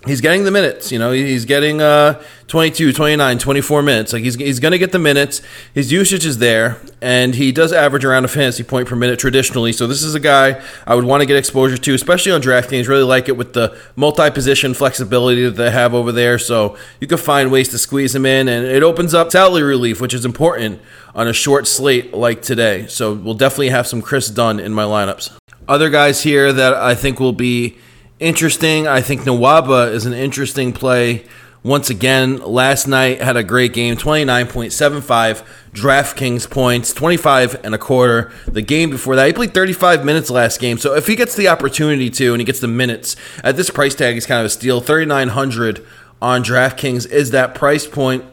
he's 0.06 0.22
getting 0.22 0.44
the 0.44 0.51
minutes. 0.51 0.92
You 0.92 1.00
know, 1.00 1.12
he's 1.12 1.46
getting 1.46 1.81
uh, 1.81 2.22
22, 2.48 2.94
29, 2.94 3.38
24 3.38 3.81
minutes. 3.81 4.13
Like 4.13 4.24
he's, 4.24 4.36
he's 4.36 4.60
going 4.60 4.72
to 4.72 4.78
get 4.78 4.92
the 4.92 5.00
minutes. 5.00 5.42
His 5.74 5.92
usage 5.92 6.25
is 6.25 6.38
there, 6.38 6.80
and 7.01 7.36
he 7.36 7.51
does 7.51 7.74
average 7.74 8.06
around 8.06 8.25
a 8.25 8.30
fantasy 8.30 8.63
point 8.63 8.88
per 8.88 8.96
minute 8.96 9.19
traditionally. 9.19 9.74
So 9.74 9.88
this 9.88 10.04
is 10.04 10.16
a 10.16 10.19
guy 10.19 10.62
I 10.88 10.96
would 10.96 11.04
want 11.04 11.22
to 11.22 11.25
get 11.25 11.36
exposure 11.36 11.78
to, 11.78 11.94
especially 11.94 12.31
on 12.31 12.42
DraftKings. 12.42 12.88
Really 12.88 13.04
like 13.04 13.28
it 13.28 13.38
with 13.38 13.54
the 13.54 13.78
multi-position 13.96 14.74
flexibility 14.74 15.44
that 15.44 15.56
they 15.56 15.72
have 15.72 15.94
over 15.94 16.12
there. 16.12 16.40
So 16.40 16.78
you 17.00 17.07
can 17.07 17.18
find 17.18 17.52
ways 17.52 17.69
to 17.69 17.78
squeeze 17.78 18.16
him 18.16 18.25
in, 18.25 18.48
and 18.48 18.66
it 18.66 18.84
opens 18.84 19.13
up 19.13 19.31
salary 19.31 19.63
relief, 19.63 20.00
which 20.00 20.13
is 20.13 20.25
important 20.25 20.81
on 21.13 21.28
a 21.28 21.34
short 21.34 21.68
slate 21.68 22.13
like 22.13 22.42
today. 22.42 22.88
So 22.88 23.13
we'll 23.13 23.34
definitely 23.34 23.69
have 23.69 23.88
some 23.88 24.02
Kris 24.02 24.30
Dunn 24.30 24.60
in 24.60 24.74
my 24.74 24.84
lineups. 24.84 25.36
Other 25.68 25.90
guys 25.90 26.24
here 26.24 26.52
that 26.54 26.74
I 26.74 26.95
think 26.95 27.19
will 27.19 27.34
be 27.34 27.78
interesting. 28.19 28.88
I 28.88 29.01
think 29.01 29.21
Nwaba 29.21 29.92
is 29.92 30.06
an 30.06 30.13
interesting 30.13 30.74
play. 30.74 31.26
Once 31.61 31.90
again, 31.90 32.38
last 32.38 32.88
night 32.88 33.21
had 33.21 33.35
a 33.35 33.44
great 33.44 33.73
game 33.73 33.97
29.75 33.97 35.45
DraftKings 35.73 36.49
points, 36.49 36.94
25 36.94 37.66
and 37.66 37.76
a 37.76 37.78
quarter. 37.78 38.31
The 38.45 38.61
game 38.61 38.90
before 38.90 39.18
that, 39.18 39.28
he 39.28 39.33
played 39.33 39.54
35 39.54 40.06
minutes 40.06 40.30
last 40.30 40.59
game. 40.61 40.78
So 40.78 40.95
if 40.95 41.07
he 41.07 41.18
gets 41.18 41.35
the 41.35 41.49
opportunity 41.49 42.09
to 42.11 42.33
and 42.33 42.40
he 42.40 42.45
gets 42.45 42.61
the 42.61 42.69
minutes 42.69 43.18
at 43.44 43.57
this 43.57 43.69
price 43.69 43.94
tag, 43.94 44.14
he's 44.14 44.26
kind 44.26 44.40
of 44.40 44.45
a 44.45 44.49
steal. 44.49 44.80
3,900 44.80 45.85
on 46.21 46.44
DraftKings 46.44 47.09
is 47.09 47.31
that 47.31 47.56
price 47.56 47.85
point. 47.85 48.23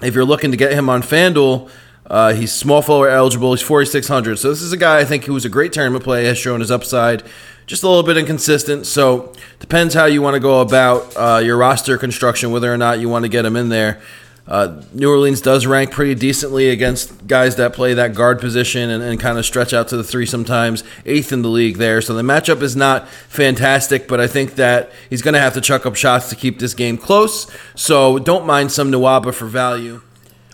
If 0.00 0.14
you're 0.14 0.24
looking 0.24 0.52
to 0.52 0.56
get 0.56 0.72
him 0.72 0.88
on 0.88 1.02
FanDuel, 1.02 1.68
uh, 2.06 2.32
he's 2.32 2.52
small 2.52 2.82
forward 2.82 3.08
eligible. 3.10 3.52
He's 3.52 3.62
4,600. 3.62 4.38
So 4.38 4.50
this 4.50 4.62
is 4.62 4.72
a 4.72 4.76
guy 4.76 4.98
I 4.98 5.04
think 5.04 5.24
who 5.24 5.32
was 5.32 5.44
a 5.44 5.48
great 5.48 5.72
tournament 5.72 6.04
play, 6.04 6.26
has 6.26 6.38
shown 6.38 6.60
his 6.60 6.70
upside 6.70 7.24
just 7.72 7.84
a 7.84 7.88
little 7.88 8.02
bit 8.02 8.18
inconsistent. 8.18 8.84
So 8.84 9.32
depends 9.58 9.94
how 9.94 10.04
you 10.04 10.20
want 10.20 10.34
to 10.34 10.40
go 10.40 10.60
about 10.60 11.16
uh, 11.16 11.40
your 11.42 11.56
roster 11.56 11.96
construction, 11.96 12.50
whether 12.50 12.70
or 12.70 12.76
not 12.76 13.00
you 13.00 13.08
want 13.08 13.24
to 13.24 13.30
get 13.30 13.46
him 13.46 13.56
in 13.56 13.70
there. 13.70 14.02
Uh, 14.46 14.82
New 14.92 15.10
Orleans 15.10 15.40
does 15.40 15.64
rank 15.64 15.90
pretty 15.90 16.14
decently 16.14 16.68
against 16.68 17.26
guys 17.26 17.56
that 17.56 17.72
play 17.72 17.94
that 17.94 18.14
guard 18.14 18.40
position 18.40 18.90
and, 18.90 19.02
and 19.02 19.18
kind 19.18 19.38
of 19.38 19.46
stretch 19.46 19.72
out 19.72 19.88
to 19.88 19.96
the 19.96 20.04
three 20.04 20.26
sometimes, 20.26 20.84
eighth 21.06 21.32
in 21.32 21.40
the 21.40 21.48
league 21.48 21.78
there. 21.78 22.02
So 22.02 22.12
the 22.12 22.20
matchup 22.20 22.60
is 22.60 22.76
not 22.76 23.08
fantastic, 23.08 24.06
but 24.06 24.20
I 24.20 24.26
think 24.26 24.56
that 24.56 24.92
he's 25.08 25.22
going 25.22 25.32
to 25.32 25.40
have 25.40 25.54
to 25.54 25.62
chuck 25.62 25.86
up 25.86 25.96
shots 25.96 26.28
to 26.28 26.36
keep 26.36 26.58
this 26.58 26.74
game 26.74 26.98
close. 26.98 27.50
So 27.74 28.18
don't 28.18 28.44
mind 28.44 28.70
some 28.70 28.92
Nwaba 28.92 29.32
for 29.32 29.46
value. 29.46 30.02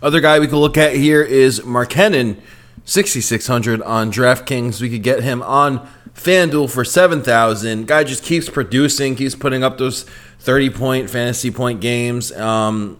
Other 0.00 0.20
guy 0.20 0.38
we 0.38 0.46
could 0.46 0.60
look 0.60 0.76
at 0.76 0.94
here 0.94 1.22
is 1.24 1.58
Markkanen, 1.62 2.40
6,600 2.84 3.82
on 3.82 4.12
DraftKings. 4.12 4.80
We 4.80 4.88
could 4.88 5.02
get 5.02 5.24
him 5.24 5.42
on 5.42 5.88
FanDuel 6.18 6.70
for 6.70 6.84
7,000. 6.84 7.86
Guy 7.86 8.04
just 8.04 8.24
keeps 8.24 8.48
producing, 8.48 9.14
keeps 9.14 9.34
putting 9.34 9.62
up 9.62 9.78
those 9.78 10.04
30 10.40 10.70
point 10.70 11.10
fantasy 11.10 11.50
point 11.50 11.80
games. 11.80 12.32
Um, 12.32 12.98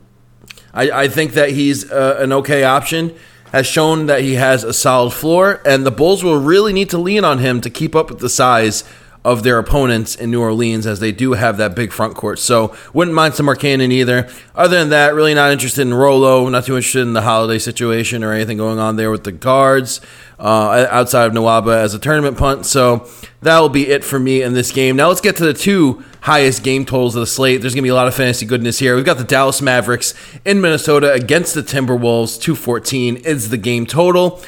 I, 0.73 0.91
I, 0.91 1.09
think 1.09 1.33
that 1.33 1.51
he's 1.51 1.91
uh, 1.91 2.17
an 2.19 2.33
okay 2.33 2.65
option. 2.65 3.15
Has 3.53 3.67
shown 3.67 4.07
that 4.07 4.21
he 4.21 4.35
has 4.35 4.63
a 4.63 4.75
solid 4.75 5.13
floor, 5.13 5.63
and 5.65 5.87
the 5.87 5.91
Bulls 5.91 6.23
will 6.23 6.39
really 6.39 6.75
need 6.75 6.91
to 6.91 6.99
lean 6.99 7.25
on 7.25 7.39
him 7.39 7.63
to 7.63 7.71
keep 7.71 7.97
up 7.97 8.11
with 8.11 8.19
the 8.19 8.29
size 8.29 8.85
of 9.25 9.43
their 9.43 9.59
opponents 9.59 10.15
in 10.15 10.31
New 10.31 10.41
Orleans 10.41 10.87
as 10.87 11.01
they 11.01 11.13
do 11.13 11.33
have 11.33 11.57
that 11.57 11.75
big 11.75 11.93
front 11.93 12.15
court. 12.15 12.39
So 12.39 12.75
wouldn't 12.93 13.15
mind 13.15 13.35
some 13.35 13.47
Markkanen 13.47 13.91
either. 13.91 14.29
Other 14.55 14.79
than 14.79 14.91
that, 14.91 15.15
really 15.15 15.35
not 15.35 15.51
interested 15.51 15.83
in 15.83 15.93
Rolo, 15.93 16.49
not 16.49 16.65
too 16.65 16.77
interested 16.77 17.03
in 17.03 17.13
the 17.13 17.23
holiday 17.23 17.59
situation 17.59 18.23
or 18.23 18.33
anything 18.33 18.57
going 18.57 18.79
on 18.79 18.97
there 18.97 19.11
with 19.11 19.25
the 19.25 19.33
guards 19.33 20.01
uh, 20.39 20.87
outside 20.91 21.27
of 21.27 21.33
Nwaba 21.33 21.75
as 21.75 21.95
a 21.95 21.99
tournament 21.99 22.39
punt. 22.39 22.65
So 22.65 23.09
that 23.43 23.59
will 23.59 23.69
be 23.69 23.89
it 23.89 24.05
for 24.05 24.19
me 24.19 24.43
in 24.43 24.55
this 24.55 24.71
game. 24.71 24.97
Now 24.97 25.09
let's 25.09 25.21
get 25.21 25.37
to 25.37 25.45
the 25.45 25.55
two 25.55 26.05
highest 26.21 26.63
game 26.63 26.85
totals 26.85 27.17
of 27.17 27.21
the 27.21 27.27
slate. 27.27 27.61
There's 27.61 27.75
going 27.75 27.83
to 27.83 27.87
be 27.87 27.91
a 27.91 27.95
lot 27.95 28.09
of 28.09 28.15
fantasy 28.15 28.47
goodness 28.47 28.79
here. 28.79 28.97
We've 28.97 29.05
got 29.05 29.19
the 29.19 29.25
Dallas 29.25 29.61
Mavericks 29.61 30.15
in 30.45 30.61
Minnesota 30.61 31.13
against 31.13 31.55
the 31.55 31.63
Timberwolves. 31.63 32.41
214 32.41 33.17
is 33.17 33.51
the 33.51 33.57
game 33.57 33.85
total. 33.85 34.41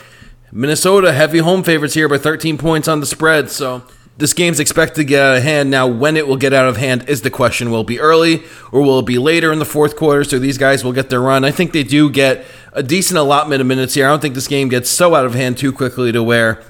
Minnesota 0.53 1.13
heavy 1.13 1.39
home 1.39 1.63
favorites 1.63 1.95
here 1.95 2.09
by 2.09 2.19
13 2.19 2.59
points 2.59 2.89
on 2.89 3.01
the 3.01 3.07
spread. 3.07 3.51
So 3.51 3.83
this 4.21 4.35
game's 4.35 4.61
expected 4.61 4.97
to 4.97 5.05
get 5.05 5.21
out 5.23 5.37
of 5.39 5.43
hand. 5.43 5.71
Now, 5.71 5.87
when 5.87 6.17
it 6.17 6.29
will 6.29 6.37
get 6.37 6.53
out 6.53 6.69
of 6.69 6.77
hand 6.77 7.09
is 7.09 7.23
the 7.23 7.31
question. 7.31 7.71
Will 7.71 7.81
it 7.81 7.87
be 7.87 7.99
early 7.99 8.43
or 8.71 8.83
will 8.83 8.99
it 8.99 9.07
be 9.07 9.19
later 9.19 9.51
in 9.51 9.59
the 9.59 9.65
fourth 9.65 9.97
quarter 9.97 10.25
so 10.25 10.39
these 10.39 10.59
guys 10.59 10.85
will 10.85 10.93
get 10.93 11.09
their 11.09 11.21
run? 11.21 11.43
I 11.43 11.51
think 11.51 11.73
they 11.73 11.83
do 11.83 12.11
get 12.11 12.45
a 12.75 12.83
decent 12.83 13.19
allotment 13.19 13.63
of 13.63 13.67
minutes 13.67 13.95
here. 13.95 14.07
I 14.07 14.11
don't 14.11 14.21
think 14.21 14.35
this 14.35 14.47
game 14.47 14.69
gets 14.69 14.91
so 14.91 15.15
out 15.15 15.25
of 15.25 15.35
hand 15.35 15.57
too 15.57 15.73
quickly 15.73 16.13
to 16.13 16.23
where 16.23 16.63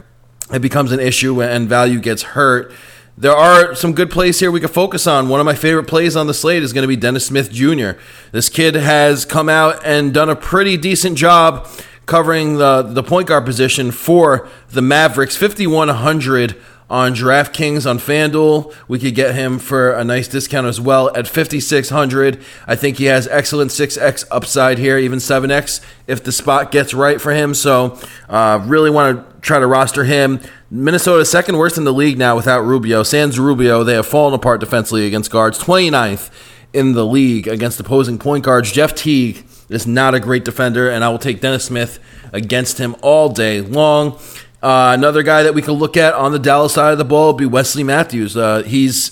it 0.52 0.60
becomes 0.60 0.92
an 0.92 1.00
issue 1.00 1.42
and 1.42 1.68
value 1.68 1.98
gets 1.98 2.22
hurt. 2.22 2.72
There 3.18 3.36
are 3.36 3.74
some 3.74 3.94
good 3.94 4.10
plays 4.10 4.38
here 4.38 4.50
we 4.52 4.60
can 4.60 4.68
focus 4.68 5.08
on. 5.08 5.28
One 5.28 5.40
of 5.40 5.46
my 5.46 5.56
favorite 5.56 5.88
plays 5.88 6.14
on 6.16 6.28
the 6.28 6.34
slate 6.34 6.62
is 6.62 6.72
going 6.72 6.82
to 6.82 6.88
be 6.88 6.96
Dennis 6.96 7.26
Smith 7.26 7.50
Jr. 7.50 7.90
This 8.30 8.48
kid 8.48 8.76
has 8.76 9.24
come 9.24 9.48
out 9.48 9.84
and 9.84 10.14
done 10.14 10.30
a 10.30 10.36
pretty 10.36 10.76
decent 10.76 11.18
job 11.18 11.68
covering 12.06 12.58
the, 12.58 12.82
the 12.82 13.02
point 13.02 13.26
guard 13.26 13.44
position 13.44 13.90
for 13.90 14.48
the 14.70 14.82
Mavericks. 14.82 15.36
5,100 15.36 16.56
on 16.90 17.14
DraftKings 17.14 17.88
on 17.88 17.98
FanDuel. 17.98 18.74
We 18.88 18.98
could 18.98 19.14
get 19.14 19.34
him 19.34 19.60
for 19.60 19.92
a 19.92 20.02
nice 20.02 20.26
discount 20.26 20.66
as 20.66 20.80
well 20.80 21.14
at 21.16 21.28
5600. 21.28 22.42
I 22.66 22.74
think 22.74 22.98
he 22.98 23.04
has 23.04 23.28
excellent 23.28 23.70
6x 23.70 24.24
upside 24.30 24.78
here, 24.78 24.98
even 24.98 25.20
7x 25.20 25.80
if 26.08 26.24
the 26.24 26.32
spot 26.32 26.72
gets 26.72 26.92
right 26.92 27.20
for 27.20 27.32
him. 27.32 27.54
So, 27.54 27.98
uh, 28.28 28.62
really 28.66 28.90
want 28.90 29.16
to 29.16 29.40
try 29.40 29.60
to 29.60 29.66
roster 29.66 30.04
him. 30.04 30.40
Minnesota 30.70 31.24
second 31.24 31.56
worst 31.56 31.78
in 31.78 31.84
the 31.84 31.92
league 31.92 32.18
now 32.18 32.34
without 32.34 32.62
Rubio. 32.62 33.04
Sans 33.04 33.38
Rubio, 33.38 33.84
they 33.84 33.94
have 33.94 34.06
fallen 34.06 34.34
apart 34.34 34.60
defensively 34.60 35.06
against 35.06 35.30
guards. 35.30 35.58
29th 35.58 36.30
in 36.72 36.92
the 36.92 37.06
league 37.06 37.48
against 37.48 37.78
opposing 37.80 38.18
point 38.18 38.44
guards. 38.44 38.70
Jeff 38.72 38.94
Teague 38.94 39.44
is 39.68 39.86
not 39.86 40.14
a 40.14 40.20
great 40.20 40.44
defender, 40.44 40.90
and 40.90 41.04
I 41.04 41.08
will 41.08 41.18
take 41.18 41.40
Dennis 41.40 41.64
Smith 41.64 41.98
against 42.32 42.78
him 42.78 42.96
all 43.02 43.28
day 43.28 43.60
long. 43.60 44.18
Uh, 44.62 44.92
another 44.94 45.22
guy 45.22 45.42
that 45.42 45.54
we 45.54 45.62
could 45.62 45.72
look 45.72 45.96
at 45.96 46.12
on 46.14 46.32
the 46.32 46.38
Dallas 46.38 46.74
side 46.74 46.92
of 46.92 46.98
the 46.98 47.04
ball 47.04 47.28
would 47.28 47.38
be 47.38 47.46
Wesley 47.46 47.82
Matthews. 47.82 48.36
Uh, 48.36 48.62
he's 48.62 49.10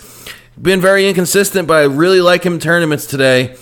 been 0.60 0.80
very 0.80 1.08
inconsistent, 1.08 1.66
but 1.66 1.78
I 1.78 1.84
really 1.84 2.20
like 2.20 2.44
him 2.44 2.54
in 2.54 2.60
tournaments 2.60 3.06
today. 3.06 3.56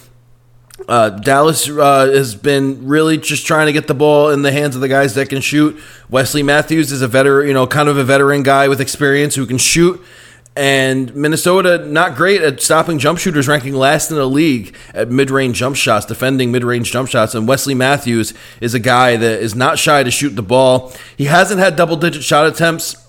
Uh, 0.89 1.11
Dallas 1.11 1.69
uh, 1.69 2.11
has 2.13 2.35
been 2.35 2.87
really 2.87 3.17
just 3.17 3.47
trying 3.47 3.67
to 3.67 3.73
get 3.73 3.87
the 3.87 3.95
ball 3.95 4.31
in 4.31 4.43
the 4.43 4.53
hands 4.53 4.75
of 4.75 4.81
the 4.81 4.89
guys 4.89 5.15
that 5.15 5.29
can 5.29 5.41
shoot. 5.41 5.81
Wesley 6.11 6.43
Matthews 6.43 6.93
is 6.93 7.03
a 7.03 7.09
veteran, 7.09 7.49
you 7.49 7.55
know, 7.55 7.67
kind 7.67 7.89
of 7.89 7.97
a 7.97 8.05
veteran 8.05 8.43
guy 8.43 8.69
with 8.69 8.81
experience 8.81 9.35
who 9.37 9.47
can 9.47 9.59
shoot. 9.59 10.03
And 10.57 11.15
Minnesota, 11.15 11.87
not 11.87 12.17
great 12.17 12.41
at 12.41 12.63
stopping 12.63 12.99
jump 12.99 13.19
shooters, 13.19 13.47
ranking 13.47 13.75
last 13.75 14.11
in 14.11 14.17
the 14.17 14.27
league 14.27 14.75
at 14.95 15.11
mid 15.11 15.31
range 15.31 15.59
jump 15.59 15.77
shots, 15.77 16.07
defending 16.07 16.51
mid 16.51 16.65
range 16.65 16.91
jump 16.91 17.11
shots. 17.11 17.35
And 17.35 17.47
Wesley 17.47 17.75
Matthews 17.75 18.33
is 18.63 18.73
a 18.73 18.79
guy 18.79 19.19
that 19.19 19.41
is 19.41 19.55
not 19.55 19.79
shy 19.79 20.03
to 20.03 20.11
shoot 20.11 20.31
the 20.31 20.43
ball. 20.43 20.95
He 21.17 21.27
hasn't 21.27 21.61
had 21.61 21.77
double 21.77 21.97
digit 21.97 22.25
shot 22.25 22.47
attempts 22.47 23.06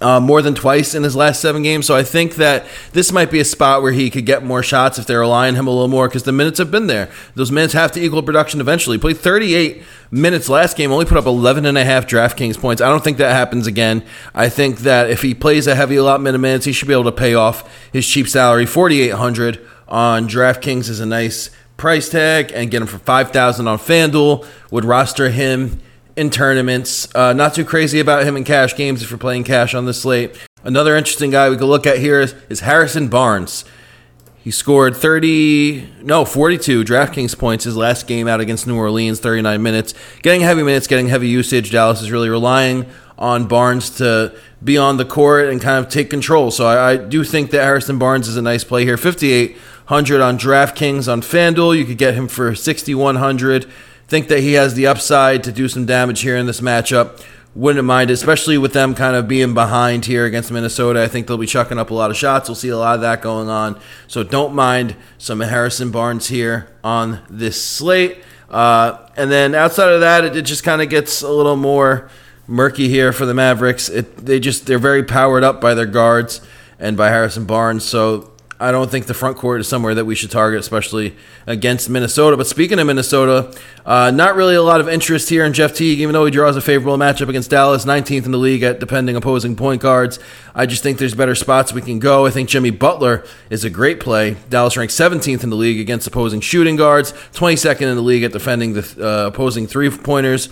uh, 0.00 0.20
more 0.20 0.40
than 0.40 0.54
twice 0.54 0.94
in 0.94 1.02
his 1.02 1.16
last 1.16 1.40
seven 1.40 1.62
games. 1.62 1.86
So 1.86 1.94
I 1.94 2.02
think 2.02 2.36
that 2.36 2.66
this 2.92 3.12
might 3.12 3.30
be 3.30 3.40
a 3.40 3.44
spot 3.44 3.82
where 3.82 3.92
he 3.92 4.08
could 4.10 4.24
get 4.24 4.44
more 4.44 4.62
shots 4.62 4.98
if 4.98 5.06
they're 5.06 5.20
relying 5.20 5.56
him 5.56 5.66
a 5.66 5.70
little 5.70 5.88
more 5.88 6.08
because 6.08 6.22
the 6.22 6.32
minutes 6.32 6.58
have 6.58 6.70
been 6.70 6.86
there. 6.86 7.10
Those 7.34 7.50
minutes 7.50 7.74
have 7.74 7.92
to 7.92 8.00
equal 8.00 8.22
production 8.22 8.60
eventually. 8.60 8.96
He 8.96 9.00
played 9.00 9.18
38 9.18 9.82
minutes 10.10 10.48
last 10.48 10.76
game, 10.76 10.92
only 10.92 11.04
put 11.04 11.18
up 11.18 11.26
11 11.26 11.66
and 11.66 11.76
a 11.76 11.84
half 11.84 12.06
DraftKings 12.06 12.58
points. 12.58 12.80
I 12.80 12.88
don't 12.88 13.04
think 13.04 13.18
that 13.18 13.32
happens 13.32 13.66
again. 13.66 14.04
I 14.34 14.48
think 14.48 14.78
that 14.80 15.10
if 15.10 15.22
he 15.22 15.34
plays 15.34 15.66
a 15.66 15.74
heavy 15.74 15.96
allotment 15.96 16.34
of 16.34 16.40
minutes, 16.40 16.64
he 16.64 16.72
should 16.72 16.88
be 16.88 16.94
able 16.94 17.04
to 17.04 17.12
pay 17.12 17.34
off 17.34 17.68
his 17.92 18.06
cheap 18.06 18.28
salary. 18.28 18.66
4,800 18.66 19.66
on 19.88 20.28
DraftKings 20.28 20.88
is 20.88 21.00
a 21.00 21.06
nice 21.06 21.50
price 21.76 22.08
tag 22.08 22.52
and 22.54 22.70
get 22.70 22.82
him 22.82 22.88
for 22.88 22.98
5,000 22.98 23.66
on 23.66 23.78
FanDuel. 23.78 24.46
Would 24.70 24.84
roster 24.84 25.30
him 25.30 25.80
in 26.16 26.30
tournaments. 26.30 27.08
Uh, 27.14 27.32
not 27.32 27.54
too 27.54 27.64
crazy 27.64 28.00
about 28.00 28.24
him 28.24 28.36
in 28.36 28.44
cash 28.44 28.76
games 28.76 29.02
if 29.02 29.10
you're 29.10 29.18
playing 29.18 29.44
cash 29.44 29.74
on 29.74 29.84
the 29.84 29.94
slate. 29.94 30.36
Another 30.62 30.96
interesting 30.96 31.30
guy 31.30 31.48
we 31.48 31.56
could 31.56 31.68
look 31.68 31.86
at 31.86 31.98
here 31.98 32.20
is, 32.20 32.34
is 32.48 32.60
Harrison 32.60 33.08
Barnes. 33.08 33.64
He 34.42 34.50
scored 34.50 34.96
30, 34.96 36.02
no, 36.02 36.24
42 36.24 36.82
DraftKings 36.82 37.38
points 37.38 37.64
his 37.64 37.76
last 37.76 38.06
game 38.06 38.26
out 38.26 38.40
against 38.40 38.66
New 38.66 38.76
Orleans, 38.76 39.20
39 39.20 39.62
minutes. 39.62 39.92
Getting 40.22 40.40
heavy 40.40 40.62
minutes, 40.62 40.86
getting 40.86 41.08
heavy 41.08 41.28
usage. 41.28 41.70
Dallas 41.70 42.00
is 42.00 42.10
really 42.10 42.30
relying 42.30 42.86
on 43.18 43.46
Barnes 43.46 43.90
to 43.98 44.34
be 44.64 44.78
on 44.78 44.96
the 44.96 45.04
court 45.04 45.50
and 45.50 45.60
kind 45.60 45.84
of 45.84 45.90
take 45.90 46.08
control. 46.08 46.50
So 46.50 46.66
I, 46.66 46.92
I 46.92 46.96
do 46.96 47.22
think 47.22 47.50
that 47.50 47.62
Harrison 47.62 47.98
Barnes 47.98 48.28
is 48.28 48.36
a 48.38 48.42
nice 48.42 48.64
play 48.64 48.84
here. 48.84 48.96
5,800 48.96 50.22
on 50.22 50.38
DraftKings 50.38 51.10
on 51.10 51.20
FanDuel. 51.20 51.76
You 51.76 51.84
could 51.84 51.98
get 51.98 52.14
him 52.14 52.26
for 52.26 52.54
6,100 52.54 53.66
think 54.10 54.26
that 54.26 54.40
he 54.40 54.54
has 54.54 54.74
the 54.74 54.88
upside 54.88 55.44
to 55.44 55.52
do 55.52 55.68
some 55.68 55.86
damage 55.86 56.20
here 56.20 56.36
in 56.36 56.46
this 56.46 56.60
matchup. 56.60 57.24
Wouldn't 57.54 57.84
mind, 57.84 58.10
especially 58.10 58.58
with 58.58 58.72
them 58.72 58.96
kind 58.96 59.14
of 59.14 59.28
being 59.28 59.54
behind 59.54 60.06
here 60.06 60.24
against 60.24 60.50
Minnesota. 60.50 61.00
I 61.00 61.06
think 61.06 61.28
they'll 61.28 61.38
be 61.38 61.46
chucking 61.46 61.78
up 61.78 61.90
a 61.90 61.94
lot 61.94 62.10
of 62.10 62.16
shots. 62.16 62.48
We'll 62.48 62.56
see 62.56 62.70
a 62.70 62.76
lot 62.76 62.96
of 62.96 63.02
that 63.02 63.22
going 63.22 63.48
on. 63.48 63.80
So 64.08 64.24
don't 64.24 64.52
mind 64.52 64.96
some 65.16 65.38
Harrison 65.38 65.92
Barnes 65.92 66.26
here 66.26 66.68
on 66.82 67.20
this 67.30 67.62
slate. 67.62 68.18
Uh, 68.50 68.98
and 69.16 69.30
then 69.30 69.54
outside 69.54 69.92
of 69.92 70.00
that, 70.00 70.24
it, 70.24 70.36
it 70.36 70.42
just 70.42 70.64
kind 70.64 70.82
of 70.82 70.88
gets 70.88 71.22
a 71.22 71.30
little 71.30 71.56
more 71.56 72.10
murky 72.48 72.88
here 72.88 73.12
for 73.12 73.26
the 73.26 73.34
Mavericks. 73.34 73.88
It, 73.88 74.16
they 74.16 74.40
just 74.40 74.66
they're 74.66 74.80
very 74.80 75.04
powered 75.04 75.44
up 75.44 75.60
by 75.60 75.74
their 75.74 75.86
guards 75.86 76.40
and 76.80 76.96
by 76.96 77.10
Harrison 77.10 77.44
Barnes. 77.44 77.84
So 77.84 78.32
I 78.60 78.72
don't 78.72 78.90
think 78.90 79.06
the 79.06 79.14
front 79.14 79.38
court 79.38 79.62
is 79.62 79.68
somewhere 79.68 79.94
that 79.94 80.04
we 80.04 80.14
should 80.14 80.30
target, 80.30 80.60
especially 80.60 81.16
against 81.46 81.88
Minnesota. 81.88 82.36
But 82.36 82.46
speaking 82.46 82.78
of 82.78 82.86
Minnesota, 82.86 83.56
uh, 83.86 84.10
not 84.10 84.36
really 84.36 84.54
a 84.54 84.62
lot 84.62 84.82
of 84.82 84.88
interest 84.88 85.30
here 85.30 85.46
in 85.46 85.54
Jeff 85.54 85.74
Teague, 85.74 85.98
even 85.98 86.12
though 86.12 86.26
he 86.26 86.30
draws 86.30 86.56
a 86.56 86.60
favorable 86.60 86.98
matchup 86.98 87.30
against 87.30 87.48
Dallas, 87.48 87.86
19th 87.86 88.26
in 88.26 88.32
the 88.32 88.38
league 88.38 88.62
at 88.62 88.78
depending 88.78 89.16
opposing 89.16 89.56
point 89.56 89.80
guards. 89.80 90.18
I 90.54 90.66
just 90.66 90.82
think 90.82 90.98
there's 90.98 91.14
better 91.14 91.34
spots 91.34 91.72
we 91.72 91.80
can 91.80 91.98
go. 92.00 92.26
I 92.26 92.30
think 92.30 92.50
Jimmy 92.50 92.70
Butler 92.70 93.24
is 93.48 93.64
a 93.64 93.70
great 93.70 93.98
play. 93.98 94.36
Dallas 94.50 94.76
ranks 94.76 94.94
17th 94.94 95.42
in 95.42 95.48
the 95.48 95.56
league 95.56 95.80
against 95.80 96.06
opposing 96.06 96.42
shooting 96.42 96.76
guards, 96.76 97.12
22nd 97.32 97.80
in 97.80 97.96
the 97.96 98.02
league 98.02 98.24
at 98.24 98.32
defending 98.32 98.74
the 98.74 98.96
uh, 99.00 99.28
opposing 99.28 99.66
three 99.66 99.88
pointers 99.88 100.50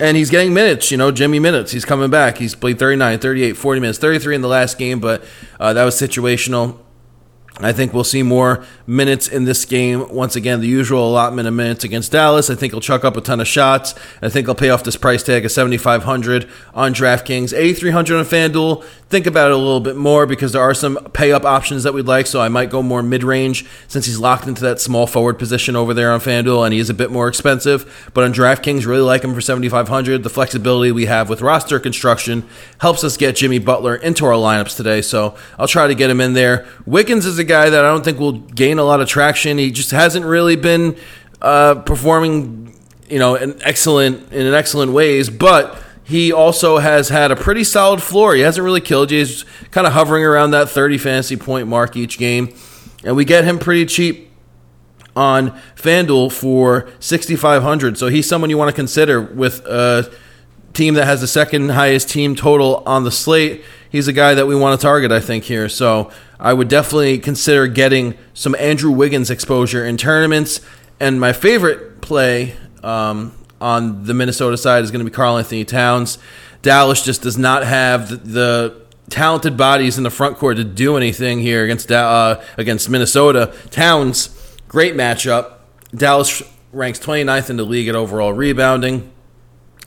and 0.00 0.16
he's 0.16 0.30
getting 0.30 0.54
minutes, 0.54 0.90
you 0.90 0.96
know, 0.96 1.12
Jimmy 1.12 1.38
minutes. 1.38 1.70
He's 1.70 1.84
coming 1.84 2.10
back. 2.10 2.38
He's 2.38 2.54
played 2.54 2.78
39, 2.78 3.18
38, 3.18 3.52
40 3.52 3.80
minutes, 3.80 3.98
33 3.98 4.34
in 4.34 4.40
the 4.40 4.48
last 4.48 4.78
game, 4.78 4.98
but 4.98 5.22
uh, 5.60 5.74
that 5.74 5.84
was 5.84 5.94
situational. 5.94 6.78
I 7.64 7.72
think 7.72 7.92
we'll 7.92 8.04
see 8.04 8.22
more 8.22 8.64
minutes 8.86 9.28
in 9.28 9.44
this 9.44 9.64
game. 9.64 10.12
Once 10.12 10.36
again, 10.36 10.60
the 10.60 10.66
usual 10.66 11.08
allotment 11.08 11.46
of 11.46 11.54
minutes 11.54 11.84
against 11.84 12.12
Dallas. 12.12 12.50
I 12.50 12.54
think 12.54 12.72
he'll 12.72 12.80
chuck 12.80 13.04
up 13.04 13.16
a 13.16 13.20
ton 13.20 13.40
of 13.40 13.48
shots. 13.48 13.94
I 14.22 14.28
think 14.28 14.46
he'll 14.46 14.54
pay 14.54 14.70
off 14.70 14.84
this 14.84 14.96
price 14.96 15.22
tag 15.22 15.44
of 15.44 15.52
7500 15.52 16.48
on 16.74 16.94
DraftKings, 16.94 17.56
8300 17.56 18.18
on 18.18 18.24
FanDuel. 18.24 18.84
Think 19.10 19.26
about 19.26 19.50
it 19.50 19.54
a 19.54 19.56
little 19.56 19.80
bit 19.80 19.96
more 19.96 20.24
because 20.24 20.52
there 20.52 20.62
are 20.62 20.72
some 20.72 20.96
pay 21.12 21.32
up 21.32 21.44
options 21.44 21.82
that 21.82 21.92
we'd 21.92 22.06
like. 22.06 22.26
So 22.26 22.40
I 22.40 22.48
might 22.48 22.70
go 22.70 22.82
more 22.82 23.02
mid 23.02 23.24
range 23.24 23.66
since 23.88 24.06
he's 24.06 24.18
locked 24.18 24.46
into 24.46 24.62
that 24.62 24.80
small 24.80 25.06
forward 25.06 25.38
position 25.38 25.74
over 25.74 25.92
there 25.92 26.12
on 26.12 26.20
FanDuel 26.20 26.64
and 26.64 26.72
he 26.72 26.78
is 26.78 26.90
a 26.90 26.94
bit 26.94 27.10
more 27.10 27.26
expensive. 27.26 28.10
But 28.14 28.24
on 28.24 28.32
DraftKings, 28.32 28.86
really 28.86 29.02
like 29.02 29.24
him 29.24 29.34
for 29.34 29.40
7500 29.40 30.22
The 30.22 30.30
flexibility 30.30 30.92
we 30.92 31.06
have 31.06 31.28
with 31.28 31.42
roster 31.42 31.80
construction 31.80 32.48
helps 32.78 33.02
us 33.02 33.16
get 33.16 33.36
Jimmy 33.36 33.58
Butler 33.58 33.96
into 33.96 34.24
our 34.26 34.34
lineups 34.34 34.76
today. 34.76 35.02
So 35.02 35.34
I'll 35.58 35.68
try 35.68 35.88
to 35.88 35.94
get 35.94 36.08
him 36.08 36.20
in 36.20 36.34
there. 36.34 36.66
Wiggins 36.86 37.26
is 37.26 37.38
a 37.38 37.44
guy 37.50 37.70
that 37.70 37.84
I 37.84 37.88
don't 37.88 38.04
think 38.04 38.18
will 38.18 38.38
gain 38.38 38.78
a 38.78 38.84
lot 38.84 39.00
of 39.00 39.08
traction. 39.08 39.58
He 39.58 39.70
just 39.70 39.90
hasn't 39.90 40.24
really 40.24 40.56
been 40.56 40.96
uh, 41.42 41.76
performing, 41.76 42.74
you 43.08 43.18
know, 43.18 43.34
in 43.34 43.60
excellent 43.62 44.32
in 44.32 44.46
an 44.46 44.54
excellent 44.54 44.92
ways, 44.92 45.28
but 45.28 45.82
he 46.04 46.32
also 46.32 46.78
has 46.78 47.08
had 47.08 47.30
a 47.30 47.36
pretty 47.36 47.64
solid 47.64 48.02
floor. 48.02 48.34
He 48.34 48.40
hasn't 48.40 48.64
really 48.64 48.80
killed 48.80 49.10
you. 49.10 49.18
He's 49.18 49.44
kind 49.70 49.86
of 49.86 49.92
hovering 49.92 50.24
around 50.24 50.50
that 50.50 50.68
30 50.68 50.98
fantasy 50.98 51.36
point 51.36 51.68
mark 51.68 51.96
each 51.96 52.18
game. 52.18 52.54
And 53.04 53.16
we 53.16 53.24
get 53.24 53.44
him 53.44 53.58
pretty 53.58 53.86
cheap 53.86 54.30
on 55.14 55.50
FanDuel 55.76 56.32
for 56.32 56.88
6500 56.98 57.98
So 57.98 58.08
he's 58.08 58.28
someone 58.28 58.50
you 58.50 58.58
want 58.58 58.70
to 58.70 58.74
consider 58.74 59.20
with 59.20 59.64
a 59.66 60.12
team 60.72 60.94
that 60.94 61.04
has 61.04 61.20
the 61.20 61.26
second 61.26 61.70
highest 61.70 62.08
team 62.08 62.34
total 62.34 62.82
on 62.86 63.04
the 63.04 63.10
slate. 63.10 63.64
He's 63.90 64.06
a 64.06 64.12
guy 64.12 64.34
that 64.34 64.46
we 64.46 64.54
want 64.54 64.80
to 64.80 64.82
target, 64.82 65.10
I 65.10 65.20
think, 65.20 65.44
here. 65.44 65.68
So 65.68 66.10
I 66.38 66.52
would 66.52 66.68
definitely 66.68 67.18
consider 67.18 67.66
getting 67.66 68.16
some 68.34 68.54
Andrew 68.54 68.92
Wiggins 68.92 69.30
exposure 69.30 69.84
in 69.84 69.96
tournaments. 69.96 70.60
And 71.00 71.20
my 71.20 71.32
favorite 71.32 72.00
play 72.00 72.54
um, 72.84 73.34
on 73.60 74.04
the 74.04 74.14
Minnesota 74.14 74.56
side 74.56 74.84
is 74.84 74.90
going 74.90 75.04
to 75.04 75.10
be 75.10 75.14
Karl 75.14 75.36
Anthony 75.36 75.64
Towns. 75.64 76.18
Dallas 76.62 77.02
just 77.02 77.22
does 77.22 77.36
not 77.36 77.64
have 77.64 78.08
the, 78.08 78.16
the 78.16 78.80
talented 79.10 79.56
bodies 79.56 79.98
in 79.98 80.04
the 80.04 80.10
front 80.10 80.38
court 80.38 80.56
to 80.56 80.64
do 80.64 80.96
anything 80.96 81.40
here 81.40 81.64
against 81.64 81.90
uh, 81.90 82.40
against 82.56 82.88
Minnesota. 82.88 83.52
Towns, 83.70 84.56
great 84.68 84.94
matchup. 84.94 85.54
Dallas 85.94 86.42
ranks 86.72 87.00
29th 87.00 87.50
in 87.50 87.56
the 87.56 87.64
league 87.64 87.88
at 87.88 87.96
overall 87.96 88.32
rebounding, 88.32 89.10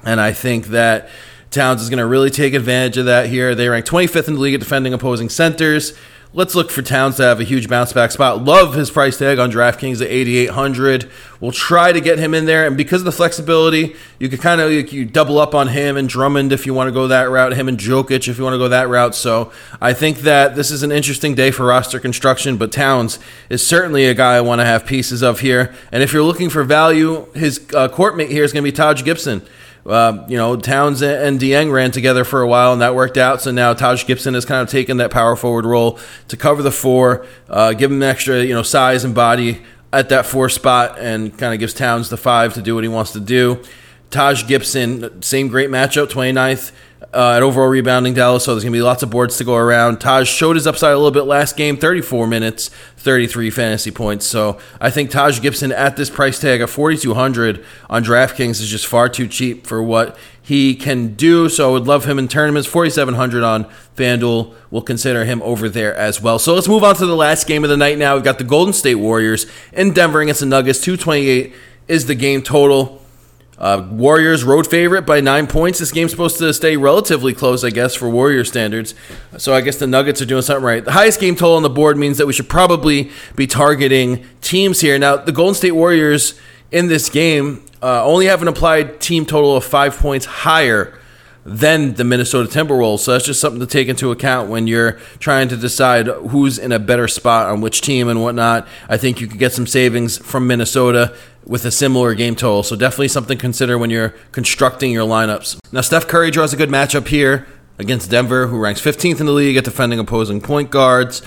and 0.03 0.19
I 0.19 0.33
think 0.33 0.67
that 0.67 1.09
Towns 1.53 1.81
is 1.81 1.89
going 1.89 1.99
to 1.99 2.05
really 2.05 2.29
take 2.29 2.53
advantage 2.53 2.97
of 2.97 3.05
that 3.05 3.27
here. 3.27 3.55
They 3.55 3.69
rank 3.69 3.85
25th 3.85 4.27
in 4.27 4.33
the 4.33 4.39
league 4.39 4.55
at 4.55 4.59
defending 4.59 4.93
opposing 4.93 5.29
centers. 5.29 5.93
Let's 6.35 6.55
look 6.55 6.71
for 6.71 6.81
Towns 6.81 7.17
to 7.17 7.23
have 7.23 7.39
a 7.39 7.43
huge 7.43 7.69
bounce 7.69 7.93
back 7.93 8.09
spot. 8.09 8.43
Love 8.43 8.73
his 8.73 8.89
price 8.89 9.19
tag 9.19 9.37
on 9.37 9.51
DraftKings 9.51 10.01
at 10.01 10.07
8,800. 10.07 11.07
We'll 11.39 11.51
try 11.51 11.91
to 11.91 12.01
get 12.01 12.17
him 12.17 12.33
in 12.33 12.45
there, 12.45 12.65
and 12.65 12.75
because 12.75 13.01
of 13.01 13.05
the 13.05 13.11
flexibility, 13.11 13.95
you 14.17 14.29
could 14.29 14.41
kind 14.41 14.59
of 14.59 14.71
you 14.71 15.05
double 15.05 15.37
up 15.37 15.53
on 15.53 15.67
him 15.67 15.95
and 15.95 16.09
Drummond 16.09 16.51
if 16.51 16.65
you 16.65 16.73
want 16.73 16.87
to 16.87 16.91
go 16.91 17.07
that 17.07 17.29
route. 17.29 17.53
Him 17.53 17.67
and 17.67 17.77
Jokic 17.77 18.27
if 18.27 18.39
you 18.39 18.43
want 18.43 18.55
to 18.55 18.57
go 18.57 18.67
that 18.69 18.89
route. 18.89 19.13
So 19.13 19.51
I 19.79 19.93
think 19.93 20.21
that 20.21 20.55
this 20.55 20.71
is 20.71 20.81
an 20.81 20.91
interesting 20.91 21.35
day 21.35 21.51
for 21.51 21.67
roster 21.67 21.99
construction. 21.99 22.57
But 22.57 22.71
Towns 22.71 23.19
is 23.47 23.65
certainly 23.65 24.07
a 24.07 24.15
guy 24.15 24.35
I 24.35 24.41
want 24.41 24.59
to 24.59 24.65
have 24.65 24.87
pieces 24.87 25.21
of 25.21 25.41
here. 25.41 25.71
And 25.91 26.01
if 26.01 26.13
you're 26.13 26.23
looking 26.23 26.49
for 26.49 26.63
value, 26.63 27.31
his 27.33 27.63
uh, 27.75 27.89
court 27.89 28.17
mate 28.17 28.31
here 28.31 28.43
is 28.43 28.51
going 28.51 28.63
to 28.63 28.71
be 28.71 28.75
Taj 28.75 29.03
Gibson. 29.03 29.43
Uh, 29.85 30.25
you 30.29 30.37
know, 30.37 30.55
Towns 30.55 31.01
and 31.01 31.39
Dieng 31.39 31.71
ran 31.71 31.91
together 31.91 32.23
for 32.23 32.41
a 32.41 32.47
while, 32.47 32.71
and 32.71 32.81
that 32.81 32.95
worked 32.95 33.17
out. 33.17 33.41
So 33.41 33.51
now 33.51 33.73
Taj 33.73 34.05
Gibson 34.05 34.33
has 34.33 34.45
kind 34.45 34.61
of 34.61 34.69
taken 34.69 34.97
that 34.97 35.11
power 35.11 35.35
forward 35.35 35.65
role 35.65 35.99
to 36.29 36.37
cover 36.37 36.61
the 36.61 36.71
four, 36.71 37.25
uh, 37.49 37.73
give 37.73 37.91
him 37.91 38.01
extra, 38.01 38.41
you 38.43 38.53
know, 38.53 38.63
size 38.63 39.03
and 39.03 39.13
body 39.13 39.61
at 39.91 40.09
that 40.09 40.25
four 40.25 40.49
spot, 40.49 40.97
and 40.99 41.37
kind 41.37 41.53
of 41.53 41.59
gives 41.59 41.73
Towns 41.73 42.09
the 42.09 42.17
five 42.17 42.53
to 42.53 42.61
do 42.61 42.75
what 42.75 42.83
he 42.83 42.87
wants 42.87 43.11
to 43.11 43.19
do. 43.19 43.61
Taj 44.09 44.47
Gibson, 44.47 45.21
same 45.21 45.47
great 45.47 45.69
matchup, 45.69 46.07
29th 46.07 46.71
uh, 47.13 47.33
at 47.37 47.43
overall 47.43 47.67
rebounding 47.67 48.13
Dallas, 48.13 48.45
so 48.45 48.53
there's 48.53 48.63
going 48.63 48.73
to 48.73 48.77
be 48.77 48.81
lots 48.81 49.03
of 49.03 49.09
boards 49.09 49.37
to 49.37 49.43
go 49.43 49.55
around. 49.55 49.99
Taj 49.99 50.27
showed 50.27 50.55
his 50.55 50.67
upside 50.67 50.93
a 50.93 50.97
little 50.97 51.11
bit 51.11 51.23
last 51.23 51.57
game, 51.57 51.77
34 51.77 52.27
minutes, 52.27 52.69
33 52.97 53.49
fantasy 53.49 53.91
points. 53.91 54.25
So 54.25 54.57
I 54.79 54.89
think 54.89 55.11
Taj 55.11 55.41
Gibson 55.41 55.71
at 55.71 55.95
this 55.95 56.09
price 56.09 56.39
tag 56.39 56.61
of 56.61 56.69
4,200 56.69 57.63
on 57.89 58.03
DraftKings 58.03 58.61
is 58.61 58.69
just 58.69 58.87
far 58.87 59.09
too 59.09 59.27
cheap 59.27 59.67
for 59.67 59.83
what 59.83 60.17
he 60.41 60.75
can 60.75 61.15
do. 61.15 61.49
So 61.49 61.69
I 61.69 61.71
would 61.73 61.87
love 61.87 62.05
him 62.05 62.19
in 62.19 62.27
tournaments. 62.27 62.67
4,700 62.67 63.43
on 63.43 63.65
FanDuel. 63.95 64.53
We'll 64.71 64.81
consider 64.81 65.25
him 65.25 65.41
over 65.41 65.69
there 65.69 65.95
as 65.95 66.21
well. 66.21 66.39
So 66.39 66.53
let's 66.53 66.67
move 66.67 66.83
on 66.83 66.95
to 66.95 67.05
the 67.05 67.15
last 67.15 67.47
game 67.47 67.63
of 67.63 67.69
the 67.69 67.77
night 67.77 67.97
now. 67.97 68.15
We've 68.15 68.23
got 68.23 68.37
the 68.37 68.43
Golden 68.43 68.73
State 68.73 68.95
Warriors 68.95 69.45
in 69.71 69.93
Denver 69.93 70.21
against 70.21 70.39
the 70.39 70.45
Nuggets. 70.45 70.79
228 70.79 71.53
is 71.87 72.07
the 72.07 72.15
game 72.15 72.41
total. 72.41 73.02
Uh, 73.57 73.87
Warriors 73.91 74.43
road 74.43 74.67
favorite 74.67 75.05
by 75.05 75.21
nine 75.21 75.47
points. 75.47 75.79
This 75.79 75.91
game's 75.91 76.11
supposed 76.11 76.37
to 76.39 76.53
stay 76.53 76.75
relatively 76.75 77.33
close, 77.33 77.63
I 77.63 77.69
guess, 77.69 77.95
for 77.95 78.09
Warrior 78.09 78.43
standards. 78.43 78.95
So 79.37 79.53
I 79.53 79.61
guess 79.61 79.77
the 79.77 79.87
Nuggets 79.87 80.21
are 80.21 80.25
doing 80.25 80.41
something 80.41 80.63
right. 80.63 80.83
The 80.83 80.91
highest 80.91 81.19
game 81.19 81.35
total 81.35 81.55
on 81.55 81.63
the 81.63 81.69
board 81.69 81.97
means 81.97 82.17
that 82.17 82.27
we 82.27 82.33
should 82.33 82.49
probably 82.49 83.11
be 83.35 83.47
targeting 83.47 84.25
teams 84.41 84.81
here. 84.81 84.97
Now, 84.97 85.17
the 85.17 85.31
Golden 85.31 85.55
State 85.55 85.71
Warriors 85.73 86.39
in 86.71 86.87
this 86.87 87.09
game 87.09 87.63
uh, 87.81 88.03
only 88.03 88.25
have 88.25 88.41
an 88.41 88.47
applied 88.47 88.99
team 88.99 89.25
total 89.25 89.55
of 89.55 89.63
five 89.63 89.97
points 89.97 90.25
higher 90.25 90.99
than 91.45 91.95
the 91.95 92.03
Minnesota 92.03 92.49
Timberwolves. 92.49 92.99
So 92.99 93.11
that's 93.11 93.25
just 93.25 93.41
something 93.41 93.59
to 93.59 93.67
take 93.67 93.87
into 93.87 94.11
account 94.11 94.49
when 94.49 94.67
you're 94.67 94.93
trying 95.19 95.49
to 95.49 95.57
decide 95.57 96.07
who's 96.07 96.57
in 96.57 96.71
a 96.71 96.79
better 96.79 97.07
spot 97.07 97.49
on 97.49 97.61
which 97.61 97.81
team 97.81 98.07
and 98.07 98.21
whatnot. 98.21 98.67
I 98.87 98.97
think 98.97 99.19
you 99.19 99.27
could 99.27 99.39
get 99.39 99.51
some 99.51 99.67
savings 99.67 100.17
from 100.17 100.47
Minnesota 100.47 101.15
with 101.45 101.65
a 101.65 101.71
similar 101.71 102.13
game 102.13 102.35
total. 102.35 102.63
So 102.63 102.75
definitely 102.75 103.09
something 103.09 103.37
to 103.37 103.41
consider 103.41 103.77
when 103.77 103.89
you're 103.89 104.15
constructing 104.31 104.91
your 104.91 105.07
lineups. 105.07 105.59
Now, 105.71 105.81
Steph 105.81 106.07
Curry 106.07 106.31
draws 106.31 106.53
a 106.53 106.57
good 106.57 106.69
matchup 106.69 107.07
here 107.07 107.47
against 107.77 108.09
Denver, 108.09 108.47
who 108.47 108.57
ranks 108.57 108.81
15th 108.81 109.19
in 109.19 109.25
the 109.25 109.31
league 109.31 109.57
at 109.57 109.65
defending 109.65 109.99
opposing 109.99 110.39
point 110.39 110.71
guards. 110.71 111.21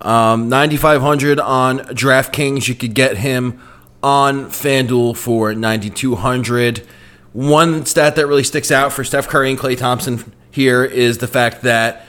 Um, 0.00 0.48
9,500 0.48 1.38
on 1.38 1.80
DraftKings. 1.80 2.66
You 2.66 2.74
could 2.74 2.94
get 2.94 3.18
him 3.18 3.60
on 4.02 4.46
FanDuel 4.46 5.16
for 5.16 5.54
9,200. 5.54 6.84
One 7.32 7.86
stat 7.86 8.16
that 8.16 8.26
really 8.26 8.44
sticks 8.44 8.70
out 8.70 8.92
for 8.92 9.04
Steph 9.04 9.28
Curry 9.28 9.50
and 9.50 9.58
Klay 9.58 9.76
Thompson 9.76 10.32
here 10.50 10.84
is 10.84 11.18
the 11.18 11.26
fact 11.26 11.62
that 11.62 12.04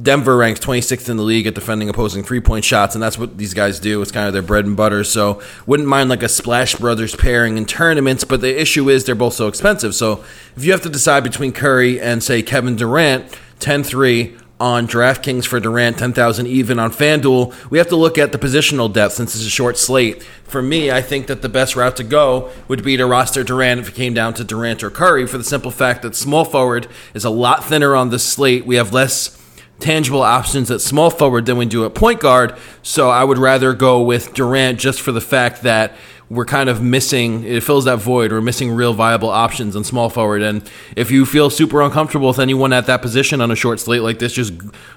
Denver 0.00 0.36
ranks 0.36 0.60
26th 0.60 1.08
in 1.08 1.16
the 1.16 1.24
league 1.24 1.46
at 1.46 1.54
defending 1.54 1.88
opposing 1.88 2.22
three 2.22 2.40
point 2.40 2.64
shots, 2.64 2.94
and 2.94 3.02
that's 3.02 3.18
what 3.18 3.36
these 3.36 3.52
guys 3.52 3.80
do. 3.80 4.00
It's 4.00 4.12
kind 4.12 4.28
of 4.28 4.32
their 4.32 4.42
bread 4.42 4.64
and 4.64 4.76
butter. 4.76 5.02
So, 5.02 5.42
wouldn't 5.66 5.88
mind 5.88 6.08
like 6.08 6.22
a 6.22 6.28
Splash 6.28 6.76
Brothers 6.76 7.16
pairing 7.16 7.56
in 7.56 7.66
tournaments, 7.66 8.22
but 8.24 8.40
the 8.40 8.60
issue 8.60 8.88
is 8.88 9.04
they're 9.04 9.14
both 9.16 9.34
so 9.34 9.48
expensive. 9.48 9.94
So, 9.94 10.24
if 10.56 10.64
you 10.64 10.70
have 10.70 10.82
to 10.82 10.88
decide 10.88 11.24
between 11.24 11.52
Curry 11.52 12.00
and, 12.00 12.22
say, 12.22 12.42
Kevin 12.42 12.76
Durant, 12.76 13.36
10 13.58 13.82
3 13.82 14.36
on 14.60 14.86
DraftKings 14.86 15.46
for 15.46 15.58
Durant, 15.58 15.98
10,000 15.98 16.46
even 16.46 16.78
on 16.78 16.92
FanDuel, 16.92 17.70
we 17.70 17.78
have 17.78 17.88
to 17.88 17.96
look 17.96 18.18
at 18.18 18.30
the 18.30 18.38
positional 18.38 18.92
depth 18.92 19.14
since 19.14 19.34
it's 19.34 19.46
a 19.46 19.50
short 19.50 19.78
slate. 19.78 20.22
For 20.44 20.60
me, 20.60 20.90
I 20.90 21.00
think 21.00 21.26
that 21.28 21.40
the 21.40 21.48
best 21.48 21.74
route 21.74 21.96
to 21.96 22.04
go 22.04 22.50
would 22.68 22.84
be 22.84 22.98
to 22.98 23.06
roster 23.06 23.42
Durant 23.42 23.80
if 23.80 23.88
it 23.88 23.94
came 23.94 24.12
down 24.12 24.34
to 24.34 24.44
Durant 24.44 24.82
or 24.82 24.90
Curry 24.90 25.26
for 25.26 25.38
the 25.38 25.44
simple 25.44 25.70
fact 25.70 26.02
that 26.02 26.14
small 26.14 26.44
forward 26.44 26.88
is 27.14 27.24
a 27.24 27.30
lot 27.30 27.64
thinner 27.64 27.96
on 27.96 28.10
the 28.10 28.18
slate. 28.18 28.66
We 28.66 28.76
have 28.76 28.92
less 28.92 29.40
tangible 29.78 30.22
options 30.22 30.70
at 30.70 30.82
small 30.82 31.08
forward 31.08 31.46
than 31.46 31.56
we 31.56 31.64
do 31.64 31.86
at 31.86 31.94
point 31.94 32.20
guard. 32.20 32.54
So 32.82 33.08
I 33.08 33.24
would 33.24 33.38
rather 33.38 33.72
go 33.72 34.02
with 34.02 34.34
Durant 34.34 34.78
just 34.78 35.00
for 35.00 35.10
the 35.10 35.22
fact 35.22 35.62
that 35.62 35.94
we're 36.30 36.44
kind 36.44 36.68
of 36.68 36.80
missing 36.80 37.42
it 37.42 37.64
fills 37.64 37.86
that 37.86 37.96
void. 37.96 38.30
We're 38.30 38.40
missing 38.40 38.70
real 38.70 38.94
viable 38.94 39.28
options 39.28 39.74
in 39.74 39.82
small 39.82 40.08
forward. 40.08 40.42
And 40.42 40.62
if 40.96 41.10
you 41.10 41.26
feel 41.26 41.50
super 41.50 41.82
uncomfortable 41.82 42.28
with 42.28 42.38
anyone 42.38 42.72
at 42.72 42.86
that 42.86 43.02
position 43.02 43.40
on 43.40 43.50
a 43.50 43.56
short 43.56 43.80
slate 43.80 44.02
like 44.02 44.20
this 44.20 44.32
just 44.32 44.52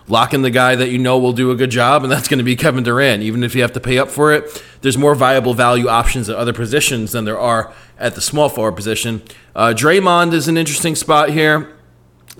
lock 0.08 0.36
in 0.36 0.44
the 0.44 0.52
guy 0.52 0.76
that 0.76 0.90
you 0.90 1.00
know 1.00 1.18
will 1.18 1.34
do 1.34 1.50
a 1.50 1.56
good 1.56 1.72
job 1.72 2.04
and 2.04 2.12
that's 2.12 2.28
going 2.28 2.38
to 2.38 2.44
be 2.44 2.56
kevin 2.56 2.84
durant. 2.84 3.24
Even 3.24 3.44
if 3.44 3.56
you 3.56 3.64
have 3.64 3.74
to 3.74 3.80
pay 3.80 3.98
up 3.98 4.12
for 4.12 4.32
it 4.32 4.64
there's 4.82 4.98
more 4.98 5.16
viable 5.16 5.56
value 5.56 5.88
options 5.88 6.30
at 6.30 6.36
other 6.36 6.54
positions 6.54 7.14
than 7.14 7.26
there 7.26 7.40
are 7.40 7.74
at 7.98 8.14
the 8.14 8.22
small 8.22 8.48
forward 8.48 8.76
position. 8.76 9.24
Uh, 9.56 9.74
Draymond 9.76 10.34
is 10.34 10.48
an 10.48 10.56
interesting 10.56 10.94
spot 10.94 11.32
here 11.32 11.76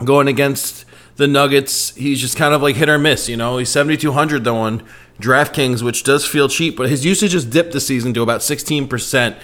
going 0.04 0.28
against 0.28 0.83
the 1.16 1.28
Nuggets, 1.28 1.96
he's 1.96 2.20
just 2.20 2.38
kind 2.38 2.54
of 2.54 2.62
like 2.62 2.76
hit 2.76 2.90
or 2.90 2.98
miss. 2.98 3.30
You 3.30 3.38
know, 3.38 3.58
he's 3.58 3.70
7,200 3.70 4.44
though 4.44 4.58
on 4.58 4.84
DraftKings, 5.20 5.82
which 5.82 6.04
does 6.04 6.26
feel 6.26 6.50
cheap, 6.50 6.76
but 6.76 6.90
his 6.90 7.06
usage 7.06 7.34
has 7.34 7.46
dipped 7.46 7.74
this 7.74 7.86
season 7.88 8.14
to 8.16 8.22
about 8.22 8.42
16% 8.42 9.38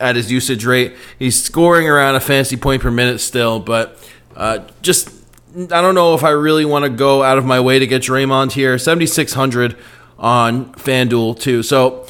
at 0.00 0.16
his 0.16 0.32
usage 0.32 0.64
rate. 0.64 0.94
He's 1.18 1.40
scoring 1.40 1.88
around 1.88 2.16
a 2.16 2.20
fancy 2.20 2.56
point 2.56 2.82
per 2.82 2.90
minute 2.90 3.20
still, 3.20 3.60
but 3.60 3.98
uh, 4.34 4.60
just 4.82 5.10
I 5.54 5.80
don't 5.80 5.94
know 5.94 6.14
if 6.14 6.24
I 6.24 6.30
really 6.30 6.64
want 6.64 6.84
to 6.84 6.90
go 6.90 7.22
out 7.22 7.38
of 7.38 7.44
my 7.44 7.60
way 7.60 7.78
to 7.78 7.86
get 7.86 8.02
Draymond 8.02 8.52
here. 8.52 8.78
7,600 8.78 9.76
on 10.18 10.72
FanDuel 10.74 11.38
too. 11.38 11.62
So 11.62 12.06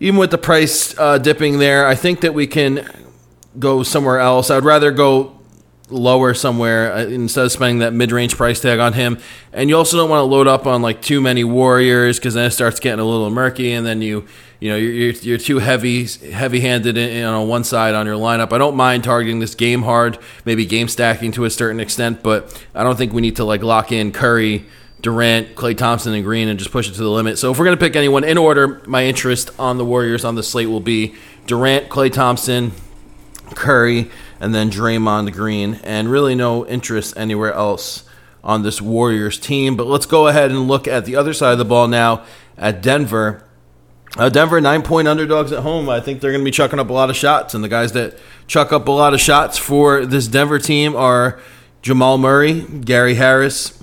even 0.00 0.18
with 0.18 0.30
the 0.30 0.38
price 0.38 0.96
uh, 0.98 1.18
dipping 1.18 1.58
there, 1.58 1.86
I 1.86 1.94
think 1.94 2.20
that 2.20 2.32
we 2.32 2.46
can 2.46 2.88
go 3.58 3.82
somewhere 3.82 4.18
else. 4.18 4.50
I'd 4.50 4.64
rather 4.64 4.90
go 4.90 5.35
lower 5.88 6.34
somewhere 6.34 6.92
uh, 6.92 7.04
instead 7.04 7.44
of 7.44 7.52
spending 7.52 7.78
that 7.78 7.92
mid-range 7.92 8.36
price 8.36 8.60
tag 8.60 8.78
on 8.78 8.92
him. 8.92 9.18
And 9.52 9.68
you 9.68 9.76
also 9.76 9.96
don't 9.96 10.10
want 10.10 10.20
to 10.20 10.24
load 10.24 10.48
up 10.48 10.66
on 10.66 10.82
like 10.82 11.00
too 11.00 11.20
many 11.20 11.44
warriors 11.44 12.18
because 12.18 12.34
then 12.34 12.46
it 12.46 12.50
starts 12.50 12.80
getting 12.80 13.00
a 13.00 13.04
little 13.04 13.30
murky, 13.30 13.72
and 13.72 13.86
then 13.86 14.02
you 14.02 14.26
you 14.58 14.70
know 14.70 14.76
you're 14.76 15.12
you're 15.12 15.38
too 15.38 15.58
heavy 15.58 16.06
heavy-handed 16.06 16.96
in, 16.96 17.24
on 17.24 17.48
one 17.48 17.64
side 17.64 17.94
on 17.94 18.06
your 18.06 18.16
lineup. 18.16 18.52
I 18.52 18.58
don't 18.58 18.76
mind 18.76 19.04
targeting 19.04 19.38
this 19.38 19.54
game 19.54 19.82
hard, 19.82 20.18
maybe 20.44 20.66
game 20.66 20.88
stacking 20.88 21.32
to 21.32 21.44
a 21.44 21.50
certain 21.50 21.80
extent, 21.80 22.22
but 22.22 22.62
I 22.74 22.82
don't 22.82 22.96
think 22.96 23.12
we 23.12 23.22
need 23.22 23.36
to 23.36 23.44
like 23.44 23.62
lock 23.62 23.92
in 23.92 24.12
Curry. 24.12 24.66
Durant, 25.02 25.54
Klay 25.54 25.76
Thompson, 25.76 26.14
and 26.14 26.24
Green, 26.24 26.48
and 26.48 26.58
just 26.58 26.72
push 26.72 26.88
it 26.88 26.94
to 26.94 27.02
the 27.02 27.10
limit. 27.10 27.38
So 27.38 27.52
if 27.52 27.58
we're 27.58 27.66
going 27.66 27.76
to 27.76 27.84
pick 27.84 27.94
anyone 27.94 28.24
in 28.24 28.38
order, 28.38 28.82
my 28.86 29.04
interest 29.04 29.50
on 29.56 29.76
the 29.76 29.84
Warriors 29.84 30.24
on 30.24 30.34
the 30.34 30.42
slate 30.42 30.68
will 30.68 30.80
be 30.80 31.14
Durant, 31.46 31.90
Klay 31.90 32.10
Thompson, 32.10 32.72
Curry, 33.54 34.10
and 34.40 34.54
then 34.54 34.70
Draymond 34.70 35.32
Green, 35.32 35.80
and 35.84 36.10
really 36.10 36.34
no 36.34 36.66
interest 36.66 37.14
anywhere 37.16 37.52
else 37.52 38.04
on 38.44 38.62
this 38.62 38.80
Warriors 38.80 39.38
team. 39.38 39.76
But 39.76 39.86
let's 39.86 40.06
go 40.06 40.28
ahead 40.28 40.50
and 40.50 40.68
look 40.68 40.86
at 40.86 41.04
the 41.04 41.16
other 41.16 41.32
side 41.32 41.52
of 41.52 41.58
the 41.58 41.64
ball 41.64 41.88
now 41.88 42.24
at 42.56 42.80
Denver. 42.80 43.44
Uh, 44.16 44.28
Denver, 44.28 44.60
nine 44.60 44.82
point 44.82 45.08
underdogs 45.08 45.52
at 45.52 45.62
home. 45.62 45.88
I 45.88 46.00
think 46.00 46.20
they're 46.20 46.30
going 46.30 46.42
to 46.42 46.44
be 46.44 46.50
chucking 46.50 46.78
up 46.78 46.88
a 46.88 46.92
lot 46.92 47.10
of 47.10 47.16
shots, 47.16 47.54
and 47.54 47.62
the 47.62 47.68
guys 47.68 47.92
that 47.92 48.18
chuck 48.46 48.72
up 48.72 48.88
a 48.88 48.92
lot 48.92 49.12
of 49.12 49.20
shots 49.20 49.58
for 49.58 50.06
this 50.06 50.26
Denver 50.26 50.58
team 50.58 50.96
are 50.96 51.40
Jamal 51.82 52.16
Murray, 52.16 52.62
Gary 52.62 53.14
Harris, 53.14 53.78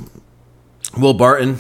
Will 0.98 1.14
Barton. 1.14 1.60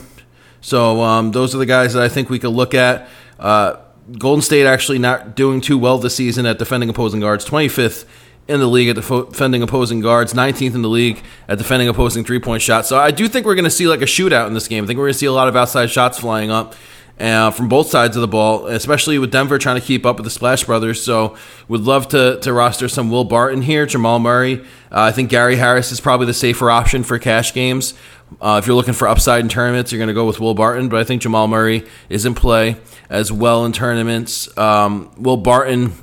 So 0.62 1.02
um, 1.02 1.32
those 1.32 1.54
are 1.54 1.58
the 1.58 1.66
guys 1.66 1.94
that 1.94 2.02
I 2.02 2.10
think 2.10 2.30
we 2.30 2.40
could 2.40 2.50
look 2.50 2.74
at. 2.74 3.10
Uh, 3.38 3.76
Golden 4.18 4.42
State 4.42 4.66
actually 4.66 5.00
not 5.00 5.36
doing 5.36 5.62
too 5.62 5.78
well 5.78 5.98
this 5.98 6.16
season 6.16 6.46
at 6.46 6.58
defending 6.58 6.90
opposing 6.90 7.20
guards, 7.20 7.46
25th 7.46 8.06
in 8.48 8.60
the 8.60 8.68
league 8.68 8.90
at 8.90 8.96
defending 8.96 9.62
opposing 9.62 10.02
guards, 10.02 10.34
19th 10.34 10.76
in 10.76 10.82
the 10.82 10.90
league 10.90 11.24
at 11.48 11.58
defending 11.58 11.88
opposing 11.88 12.24
three 12.24 12.40
point 12.40 12.62
shots. 12.62 12.90
So 12.90 12.98
I 12.98 13.12
do 13.12 13.28
think 13.28 13.46
we're 13.46 13.56
going 13.56 13.64
to 13.64 13.72
see 13.72 13.88
like 13.88 14.02
a 14.02 14.06
shootout 14.06 14.48
in 14.48 14.54
this 14.54 14.68
game. 14.68 14.84
I 14.84 14.88
think 14.88 14.98
we're 14.98 15.06
going 15.06 15.14
to 15.14 15.20
see 15.20 15.26
a 15.28 15.32
lot 15.32 15.48
of 15.48 15.56
outside 15.56 15.90
shots 15.90 16.20
flying 16.20 16.52
up. 16.52 16.76
Uh, 17.20 17.52
from 17.52 17.70
both 17.70 17.90
sides 17.90 18.18
of 18.18 18.22
the 18.22 18.28
ball, 18.28 18.66
especially 18.66 19.20
with 19.20 19.32
Denver 19.32 19.60
trying 19.60 19.80
to 19.80 19.86
keep 19.86 20.04
up 20.04 20.18
with 20.18 20.24
the 20.24 20.32
Splash 20.32 20.64
Brothers. 20.64 21.04
So, 21.04 21.38
would 21.68 21.82
love 21.82 22.08
to, 22.08 22.40
to 22.40 22.52
roster 22.52 22.90
some 22.90 23.12
Will 23.12 23.24
Barton 23.24 23.62
here, 23.62 23.86
Jamal 23.86 24.18
Murray. 24.18 24.62
Uh, 24.92 25.02
I 25.02 25.12
think 25.12 25.30
Gary 25.30 25.56
Harris 25.56 25.92
is 25.92 26.02
probably 26.02 26.26
the 26.26 26.34
safer 26.34 26.72
option 26.72 27.04
for 27.04 27.20
cash 27.20 27.54
games. 27.54 27.94
Uh, 28.42 28.60
if 28.62 28.66
you're 28.66 28.76
looking 28.76 28.96
for 28.96 29.08
upside 29.08 29.42
in 29.42 29.48
tournaments, 29.48 29.92
you're 29.92 30.00
going 30.00 30.08
to 30.08 30.14
go 30.14 30.26
with 30.26 30.40
Will 30.40 30.56
Barton, 30.56 30.90
but 30.90 31.00
I 31.00 31.04
think 31.04 31.22
Jamal 31.22 31.48
Murray 31.48 31.86
is 32.10 32.26
in 32.26 32.34
play 32.34 32.78
as 33.12 33.32
well 33.32 33.64
in 33.64 33.74
tournaments. 33.74 34.56
Um, 34.58 35.12
Will 35.16 35.38
Barton 35.38 35.94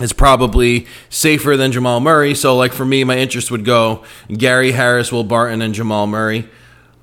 is 0.00 0.12
probably 0.12 0.86
safer 1.08 1.56
than 1.56 1.72
Jamal 1.72 2.00
Murray. 2.00 2.34
So, 2.34 2.56
like 2.56 2.72
for 2.72 2.84
me, 2.84 3.04
my 3.04 3.18
interest 3.18 3.50
would 3.50 3.64
go 3.64 4.04
Gary 4.28 4.72
Harris, 4.72 5.12
Will 5.12 5.24
Barton, 5.24 5.62
and 5.62 5.74
Jamal 5.74 6.06
Murray. 6.06 6.48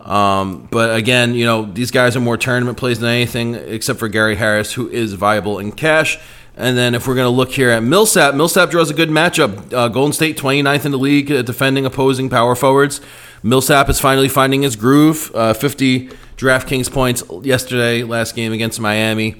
Um, 0.02 0.68
but 0.72 0.96
again, 0.96 1.34
you 1.34 1.46
know, 1.46 1.66
these 1.66 1.92
guys 1.92 2.16
are 2.16 2.22
more 2.22 2.38
tournament 2.38 2.78
plays 2.78 3.00
than 3.00 3.10
anything, 3.10 3.56
except 3.56 4.00
for 4.00 4.08
Gary 4.08 4.36
Harris, 4.36 4.74
who 4.74 4.90
is 4.90 5.14
viable 5.14 5.60
in 5.60 5.72
cash. 5.72 6.18
And 6.56 6.76
then 6.78 6.96
if 6.96 7.08
we're 7.08 7.16
going 7.16 7.26
to 7.26 7.36
look 7.36 7.52
here 7.52 7.70
at 7.70 7.84
Millsap, 7.84 8.34
Millsap 8.34 8.72
draws 8.72 8.90
a 8.90 8.94
good 8.94 9.10
matchup. 9.10 9.72
Uh, 9.72 9.90
Golden 9.90 10.14
State 10.14 10.38
29th 10.38 10.86
in 10.86 10.92
the 10.92 10.98
league, 10.98 11.32
uh, 11.32 11.42
defending 11.44 11.86
opposing 11.86 12.30
power 12.30 12.56
forwards. 12.56 13.00
Millsap 13.44 13.90
is 13.90 14.00
finally 14.00 14.30
finding 14.30 14.64
his 14.64 14.76
groove. 14.76 15.30
Uh, 15.36 15.54
50 15.54 16.10
DraftKings 16.38 16.92
points 16.92 17.22
yesterday, 17.44 18.02
last 18.04 18.34
game 18.34 18.54
against 18.54 18.80
Miami 18.80 19.36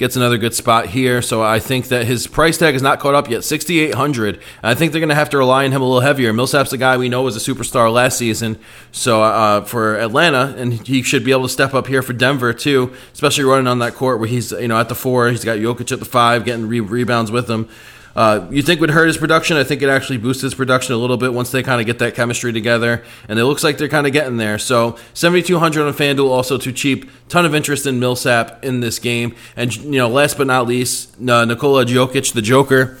gets 0.00 0.16
another 0.16 0.38
good 0.38 0.54
spot 0.54 0.86
here. 0.86 1.20
So 1.20 1.42
I 1.42 1.60
think 1.60 1.88
that 1.88 2.06
his 2.06 2.26
price 2.26 2.56
tag 2.56 2.74
is 2.74 2.80
not 2.80 3.00
caught 3.00 3.14
up 3.14 3.28
yet, 3.28 3.44
6,800. 3.44 4.40
I 4.62 4.74
think 4.74 4.92
they're 4.92 5.00
going 5.00 5.10
to 5.10 5.14
have 5.14 5.28
to 5.28 5.36
rely 5.38 5.66
on 5.66 5.72
him 5.72 5.82
a 5.82 5.84
little 5.84 6.00
heavier. 6.00 6.32
Millsap's 6.32 6.72
a 6.72 6.78
guy 6.78 6.96
we 6.96 7.10
know 7.10 7.20
was 7.20 7.36
a 7.36 7.52
superstar 7.52 7.92
last 7.92 8.16
season, 8.16 8.58
so 8.92 9.22
uh, 9.22 9.60
for 9.60 9.96
Atlanta, 9.98 10.54
and 10.56 10.72
he 10.88 11.02
should 11.02 11.22
be 11.22 11.32
able 11.32 11.42
to 11.42 11.48
step 11.50 11.74
up 11.74 11.86
here 11.86 12.00
for 12.00 12.14
Denver 12.14 12.54
too, 12.54 12.94
especially 13.12 13.44
running 13.44 13.66
on 13.66 13.78
that 13.80 13.94
court 13.94 14.18
where 14.20 14.28
he's 14.28 14.52
you 14.52 14.68
know 14.68 14.80
at 14.80 14.88
the 14.88 14.94
four, 14.94 15.28
he's 15.28 15.44
got 15.44 15.58
Jokic 15.58 15.92
at 15.92 15.98
the 15.98 16.06
five, 16.06 16.46
getting 16.46 16.66
re- 16.66 16.80
rebounds 16.80 17.30
with 17.30 17.48
him. 17.48 17.68
Uh, 18.14 18.46
you 18.50 18.62
think 18.62 18.80
would 18.80 18.90
hurt 18.90 19.06
his 19.06 19.16
production? 19.16 19.56
I 19.56 19.64
think 19.64 19.82
it 19.82 19.88
actually 19.88 20.18
boosts 20.18 20.42
his 20.42 20.54
production 20.54 20.94
a 20.94 20.98
little 20.98 21.16
bit 21.16 21.32
once 21.32 21.50
they 21.50 21.62
kind 21.62 21.80
of 21.80 21.86
get 21.86 21.98
that 22.00 22.14
chemistry 22.14 22.52
together, 22.52 23.04
and 23.28 23.38
it 23.38 23.44
looks 23.44 23.62
like 23.62 23.78
they're 23.78 23.88
kind 23.88 24.06
of 24.06 24.12
getting 24.12 24.36
there. 24.36 24.58
So 24.58 24.96
7,200 25.14 25.86
on 25.86 25.92
FanDuel, 25.92 26.28
also 26.28 26.58
too 26.58 26.72
cheap. 26.72 27.08
Ton 27.28 27.46
of 27.46 27.54
interest 27.54 27.86
in 27.86 28.00
Millsap 28.00 28.64
in 28.64 28.80
this 28.80 28.98
game, 28.98 29.34
and 29.56 29.74
you 29.76 29.92
know, 29.92 30.08
last 30.08 30.36
but 30.36 30.46
not 30.46 30.66
least, 30.66 31.14
uh, 31.20 31.44
Nikola 31.44 31.84
Jokic, 31.84 32.32
the 32.32 32.42
Joker 32.42 32.98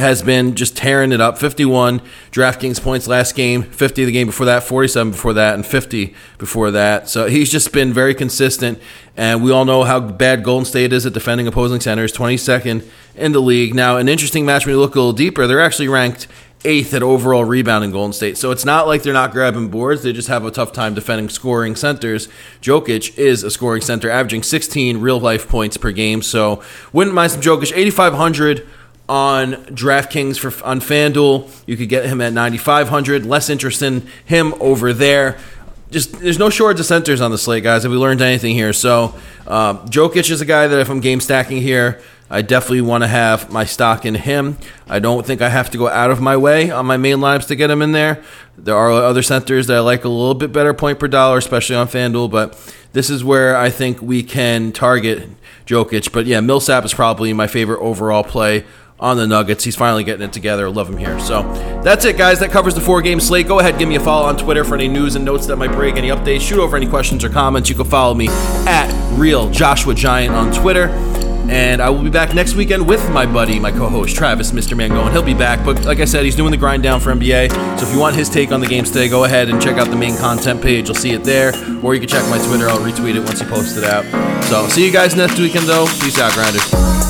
has 0.00 0.22
been 0.22 0.54
just 0.54 0.76
tearing 0.76 1.12
it 1.12 1.20
up. 1.20 1.38
51 1.38 2.00
DraftKings 2.32 2.82
points 2.82 3.06
last 3.06 3.34
game, 3.34 3.62
50 3.62 4.04
the 4.04 4.12
game 4.12 4.26
before 4.26 4.46
that, 4.46 4.62
47 4.62 5.12
before 5.12 5.34
that, 5.34 5.54
and 5.54 5.64
50 5.64 6.14
before 6.38 6.70
that. 6.70 7.08
So 7.08 7.26
he's 7.26 7.50
just 7.50 7.72
been 7.72 7.92
very 7.92 8.14
consistent. 8.14 8.80
And 9.16 9.42
we 9.42 9.52
all 9.52 9.64
know 9.64 9.84
how 9.84 10.00
bad 10.00 10.42
Golden 10.42 10.64
State 10.64 10.92
is 10.92 11.06
at 11.06 11.12
defending 11.12 11.46
opposing 11.46 11.80
centers, 11.80 12.12
22nd 12.12 12.88
in 13.14 13.32
the 13.32 13.40
league. 13.40 13.74
Now, 13.74 13.96
an 13.96 14.08
interesting 14.08 14.46
match 14.46 14.66
when 14.66 14.74
you 14.74 14.80
look 14.80 14.94
a 14.94 14.98
little 14.98 15.12
deeper, 15.12 15.46
they're 15.46 15.60
actually 15.60 15.88
ranked 15.88 16.26
eighth 16.64 16.92
at 16.94 17.02
overall 17.02 17.44
rebounding 17.44 17.90
Golden 17.90 18.12
State. 18.12 18.36
So 18.36 18.50
it's 18.50 18.64
not 18.64 18.86
like 18.86 19.02
they're 19.02 19.12
not 19.12 19.32
grabbing 19.32 19.68
boards. 19.68 20.02
They 20.02 20.12
just 20.12 20.28
have 20.28 20.44
a 20.44 20.50
tough 20.50 20.72
time 20.72 20.94
defending 20.94 21.28
scoring 21.28 21.76
centers. 21.76 22.28
Jokic 22.60 23.16
is 23.18 23.42
a 23.42 23.50
scoring 23.50 23.82
center, 23.82 24.10
averaging 24.10 24.42
16 24.42 24.98
real 24.98 25.18
life 25.18 25.48
points 25.48 25.76
per 25.76 25.92
game. 25.92 26.22
So 26.22 26.62
wouldn't 26.92 27.14
mind 27.14 27.32
some 27.32 27.40
Jokic. 27.40 27.72
8,500 27.74 28.66
on 29.10 29.54
DraftKings 29.66 30.38
for 30.38 30.64
on 30.64 30.80
FanDuel. 30.80 31.50
You 31.66 31.76
could 31.76 31.88
get 31.88 32.06
him 32.06 32.20
at 32.20 32.32
9,500. 32.32 33.26
Less 33.26 33.50
interest 33.50 33.82
in 33.82 34.06
him 34.24 34.54
over 34.60 34.92
there. 34.92 35.36
Just 35.90 36.12
there's 36.20 36.38
no 36.38 36.48
shortage 36.48 36.78
of 36.78 36.86
centers 36.86 37.20
on 37.20 37.32
the 37.32 37.38
slate, 37.38 37.64
guys. 37.64 37.84
If 37.84 37.90
we 37.90 37.96
learned 37.96 38.22
anything 38.22 38.54
here, 38.54 38.72
so 38.72 39.16
uh, 39.48 39.84
Jokic 39.86 40.30
is 40.30 40.40
a 40.40 40.44
guy 40.44 40.68
that 40.68 40.78
if 40.78 40.88
I'm 40.88 41.00
game 41.00 41.18
stacking 41.18 41.60
here, 41.60 42.00
I 42.30 42.42
definitely 42.42 42.82
want 42.82 43.02
to 43.02 43.08
have 43.08 43.50
my 43.50 43.64
stock 43.64 44.06
in 44.06 44.14
him. 44.14 44.56
I 44.88 45.00
don't 45.00 45.26
think 45.26 45.42
I 45.42 45.48
have 45.48 45.70
to 45.70 45.78
go 45.78 45.88
out 45.88 46.12
of 46.12 46.20
my 46.20 46.36
way 46.36 46.70
on 46.70 46.86
my 46.86 46.96
main 46.96 47.16
lineups 47.16 47.48
to 47.48 47.56
get 47.56 47.68
him 47.68 47.82
in 47.82 47.90
there. 47.90 48.22
There 48.56 48.76
are 48.76 48.92
other 48.92 49.22
centers 49.22 49.66
that 49.66 49.78
I 49.78 49.80
like 49.80 50.04
a 50.04 50.08
little 50.08 50.34
bit 50.34 50.52
better 50.52 50.72
point 50.72 51.00
per 51.00 51.08
dollar, 51.08 51.38
especially 51.38 51.74
on 51.74 51.88
FanDuel, 51.88 52.30
but 52.30 52.56
this 52.92 53.10
is 53.10 53.24
where 53.24 53.56
I 53.56 53.70
think 53.70 54.00
we 54.00 54.22
can 54.22 54.70
target 54.70 55.28
Jokic. 55.66 56.12
But 56.12 56.26
yeah, 56.26 56.38
Millsap 56.38 56.84
is 56.84 56.94
probably 56.94 57.32
my 57.32 57.48
favorite 57.48 57.80
overall 57.80 58.22
play 58.22 58.64
on 59.00 59.16
the 59.16 59.26
Nuggets. 59.26 59.64
He's 59.64 59.76
finally 59.76 60.04
getting 60.04 60.24
it 60.24 60.32
together. 60.32 60.68
Love 60.70 60.88
him 60.88 60.96
here. 60.96 61.18
So 61.20 61.42
that's 61.82 62.04
it, 62.04 62.16
guys. 62.16 62.38
That 62.40 62.50
covers 62.50 62.74
the 62.74 62.80
four 62.80 63.02
game 63.02 63.20
slate. 63.20 63.48
Go 63.48 63.58
ahead, 63.58 63.78
give 63.78 63.88
me 63.88 63.96
a 63.96 64.00
follow 64.00 64.26
on 64.26 64.36
Twitter 64.36 64.64
for 64.64 64.74
any 64.74 64.88
news 64.88 65.16
and 65.16 65.24
notes 65.24 65.46
that 65.46 65.56
might 65.56 65.72
break, 65.72 65.96
any 65.96 66.08
updates. 66.08 66.42
Shoot 66.42 66.58
over 66.58 66.76
any 66.76 66.86
questions 66.86 67.24
or 67.24 67.30
comments. 67.30 67.68
You 67.68 67.74
can 67.74 67.86
follow 67.86 68.14
me 68.14 68.28
at 68.28 68.90
Real 69.18 69.50
Joshua 69.50 69.94
Giant 69.94 70.34
on 70.34 70.52
Twitter. 70.52 70.88
And 71.50 71.82
I 71.82 71.90
will 71.90 72.02
be 72.02 72.10
back 72.10 72.32
next 72.32 72.54
weekend 72.54 72.86
with 72.86 73.10
my 73.10 73.26
buddy, 73.26 73.58
my 73.58 73.72
co 73.72 73.88
host, 73.88 74.14
Travis, 74.14 74.52
Mr. 74.52 74.76
Mangone. 74.76 75.10
He'll 75.10 75.22
be 75.22 75.34
back. 75.34 75.64
But 75.64 75.84
like 75.84 75.98
I 75.98 76.04
said, 76.04 76.24
he's 76.24 76.36
doing 76.36 76.52
the 76.52 76.56
grind 76.56 76.84
down 76.84 77.00
for 77.00 77.12
NBA. 77.12 77.50
So 77.76 77.88
if 77.88 77.92
you 77.92 77.98
want 77.98 78.14
his 78.14 78.28
take 78.28 78.52
on 78.52 78.60
the 78.60 78.68
games 78.68 78.92
today, 78.92 79.08
go 79.08 79.24
ahead 79.24 79.48
and 79.48 79.60
check 79.60 79.76
out 79.76 79.88
the 79.88 79.96
main 79.96 80.16
content 80.16 80.62
page. 80.62 80.86
You'll 80.86 80.94
see 80.94 81.10
it 81.10 81.24
there. 81.24 81.52
Or 81.82 81.94
you 81.94 82.00
can 82.00 82.08
check 82.08 82.28
my 82.30 82.38
Twitter. 82.46 82.68
I'll 82.68 82.78
retweet 82.78 83.16
it 83.16 83.24
once 83.24 83.40
he 83.40 83.46
posts 83.46 83.76
it 83.76 83.82
out. 83.84 84.04
So 84.44 84.68
see 84.68 84.86
you 84.86 84.92
guys 84.92 85.16
next 85.16 85.40
weekend, 85.40 85.66
though. 85.66 85.86
Peace 85.86 86.20
out, 86.20 86.32
Grinders. 86.34 87.09